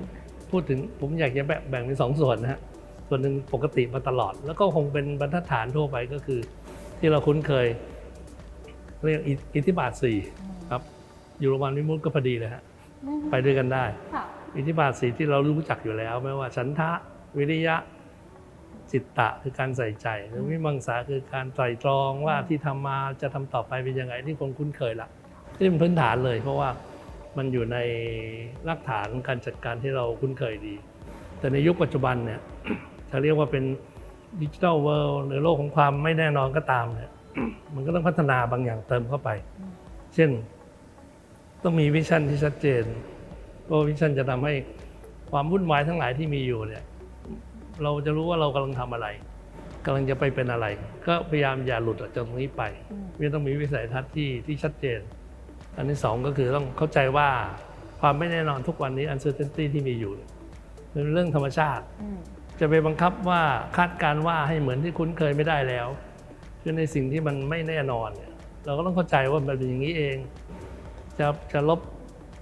[0.52, 2.60] พูดถึงผมอยากจะแบ่งแบ่งเป็นสองส่วนนะฮะ
[3.08, 6.40] ส่วนหนึ่งปกติมาตลอด แล้วก็คงเป็นบรรทัดฐานทั่วไปก็คือ
[7.00, 7.68] ที่เราคุ้นเคย
[9.04, 10.18] เรียกอิอิทธิบาทสี่
[10.72, 10.82] ครับ
[11.40, 12.64] อยู่โรงพยาบาลวิมุตก็พอดีเลยฮะ
[13.30, 13.86] ไปด้วยกันได้
[14.16, 14.26] ค่ะ
[14.58, 16.92] อิทธิบาทสีที่เรารู้จักอยู่แล้ว ไม่ว่าฉันทะ
[17.38, 17.76] วิริยะ
[18.92, 25.10] จิตตะคือการใส่ใจหรือวิมังสาคือการไตรตรองว่าที่ทำมาจะทำต่อไปเป็นยังไงที่คนคุ้นเคยละ
[25.56, 26.70] ที่เป็นพื้นฐานเลย เพราะว่า
[27.38, 27.78] มันอยู่ใน
[28.68, 30.76] รากฐานการจัดการที่เราคุ้นเคยดี
[31.40, 32.40] แต่ในยุคปัจจุบันเนี่ย
[33.10, 33.64] จะเรียกว่าเป็น
[34.42, 37.12] digital world หรือโลกของความไม่แน่นอนก็ตามเนี่ย
[37.76, 39.30] มันก็ต้องพัฒนาบางอย่างเติมเข้าไป
[40.14, 40.30] เช่น
[41.64, 42.84] ต้องมี vision ที่ชัดเจน
[43.68, 44.54] เพราะ vision จะทำให้
[45.32, 46.84] ความวุ่นวายทั้งหลายที่มีอยู่เนี่ย
[47.84, 49.08] เราจะรู้ว่าเรากำลังทำอะไร
[49.86, 50.66] กำลังจะไปเป็นอะไร
[51.08, 55.00] ก็พยายามอย่าหลุดออกจากตรงนี้ไปอืมมันต้องมีวิสัยทัศน์ที่ที่ชัดเจน
[55.78, 57.30] อันที่สองก็คือต้องเข้าใจว่า
[58.02, 60.30] ความไม่แน่นอนทุกวันนี้ uncertainty ที่มีอยู่เนี่ย
[60.92, 62.20] เป็นเรื่องธรรมชาติอืม
[62.60, 63.42] จะไปบังคับว่า
[63.78, 65.88] คาดการณ์ว่าให้เหมือนที่คุ้นเคยไม่ได้แล้ว
[66.62, 68.32] คือในสิ่งที่มันไม่แน่นอนเนี่ย
[68.66, 70.18] เราก็ต้องเข้าใจว่ามันเป็นอย่างนี้เอง
[71.20, 71.80] จะจะลบ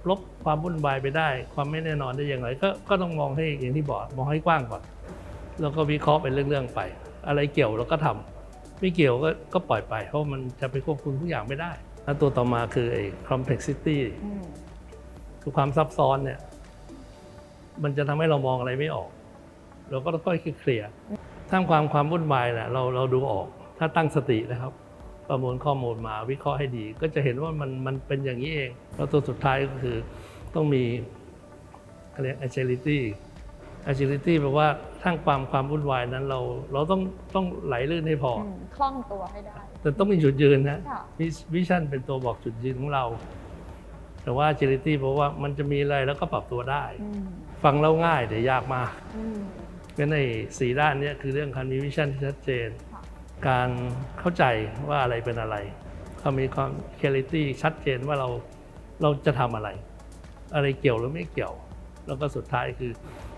[0.08, 4.82] ลบความวุ่นวายไปได้ ความไม่แน่นอนได้อย่างไรก็ก็ต้องมองให้อย่างที่บอกมองให้กว้างก่อน
[5.60, 6.80] แล้วก็วิเคราะห์เป็นเรื่องๆไป
[7.28, 11.72] อะไรเกี่ยวเราก็ทำไม่เกี่ยวก็ก็ปล่อยไป เพราะมันจะไปควบคุมทุกอย่างไม่ได้
[12.04, 13.96] แล้วตัวต่อมาคือไอ้ complexity
[15.42, 16.38] คือความซับซ้อนเนี่ย
[17.82, 19.08] มันจะทำให้เรามองอะไรไม่ออก
[19.90, 20.88] เราก็ต้องค่อยๆเคลียร์
[21.50, 23.46] ท่ามความความวุ่นวายแหละเราเราดูออก
[23.78, 24.72] ถ้าตั้งสตินะครับ
[25.28, 29.96] ประมวลข้อมูลมาวิเคราะห์ให้ดี ก็จะเห็นว่ามันมันเป็นอย่างนี้เอง แล้วตัวสุดท้ายก็คือ
[30.54, 30.82] ต้องมี
[32.10, 32.98] เขาเรียก agility
[33.90, 34.68] agility แปลว่า
[35.02, 36.40] ทั้งความความวุ่นวายนั้นเรา
[36.72, 37.00] เราต้อง
[37.34, 41.00] ต้องไหลลื่นให้พอออืมคล่องตัวให้ได้ แต่ต้องมีจุดยืนนะค่ะ
[41.54, 43.04] วิชั่นเป็นตัวบอกจุดยืนของเรา
[44.22, 47.24] แต่ว่า agility เพราะว่ามันจะมีอะไรแล้วก็ปรับตัวได้อืม
[47.64, 49.38] ฟังแล้วง่ายแต่ยากมากอืม
[49.94, 50.16] เพราะใน
[50.58, 52.85] สี่ด้านเนี้คือเรื่องการมีวิชั่นที่ชัดเจนค่ะ
[53.48, 53.68] การ
[54.18, 54.44] เข้าใจ
[54.88, 55.56] ว่าอะไรเป็นอะไร
[56.18, 56.70] เขามีความ
[57.00, 58.28] clarity ชัดเจนว่าเรา
[59.02, 59.68] เราจะทำอะไร
[60.54, 61.54] อะไรเกี่ยวหรือไม่เกี่ยว
[62.06, 62.92] แล้วก็สุดท้ายคือ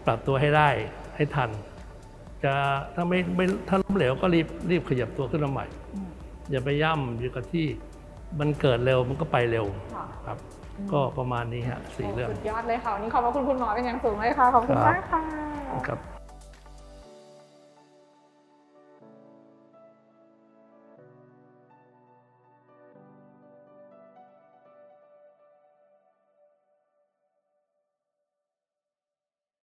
[0.06, 0.68] ปรับตัวให้ได้
[1.16, 1.50] ให้ทัน
[2.44, 2.54] จะ
[2.94, 6.08] ถ้าไม่ไม่ถ้าล้มเหลวก็รีบรีบขยับตัวขึ้นมาใหม่อืม
[6.50, 7.66] อย่าไปย่ำอยู่กับที่
[8.40, 10.38] มันเกิดเร็วมันก็ไปเร็วค่ะครับ
[10.92, 15.22] ก็ประมาณนี้ฮะสี่เรื่อง สุดยอดเลยค่ะวันนี้ขอบพระคุณคุณหมอเป็นอย่างสูงเลยค่ะ ขอบคุณครับมากค่ะ
[15.88, 16.17] ครับ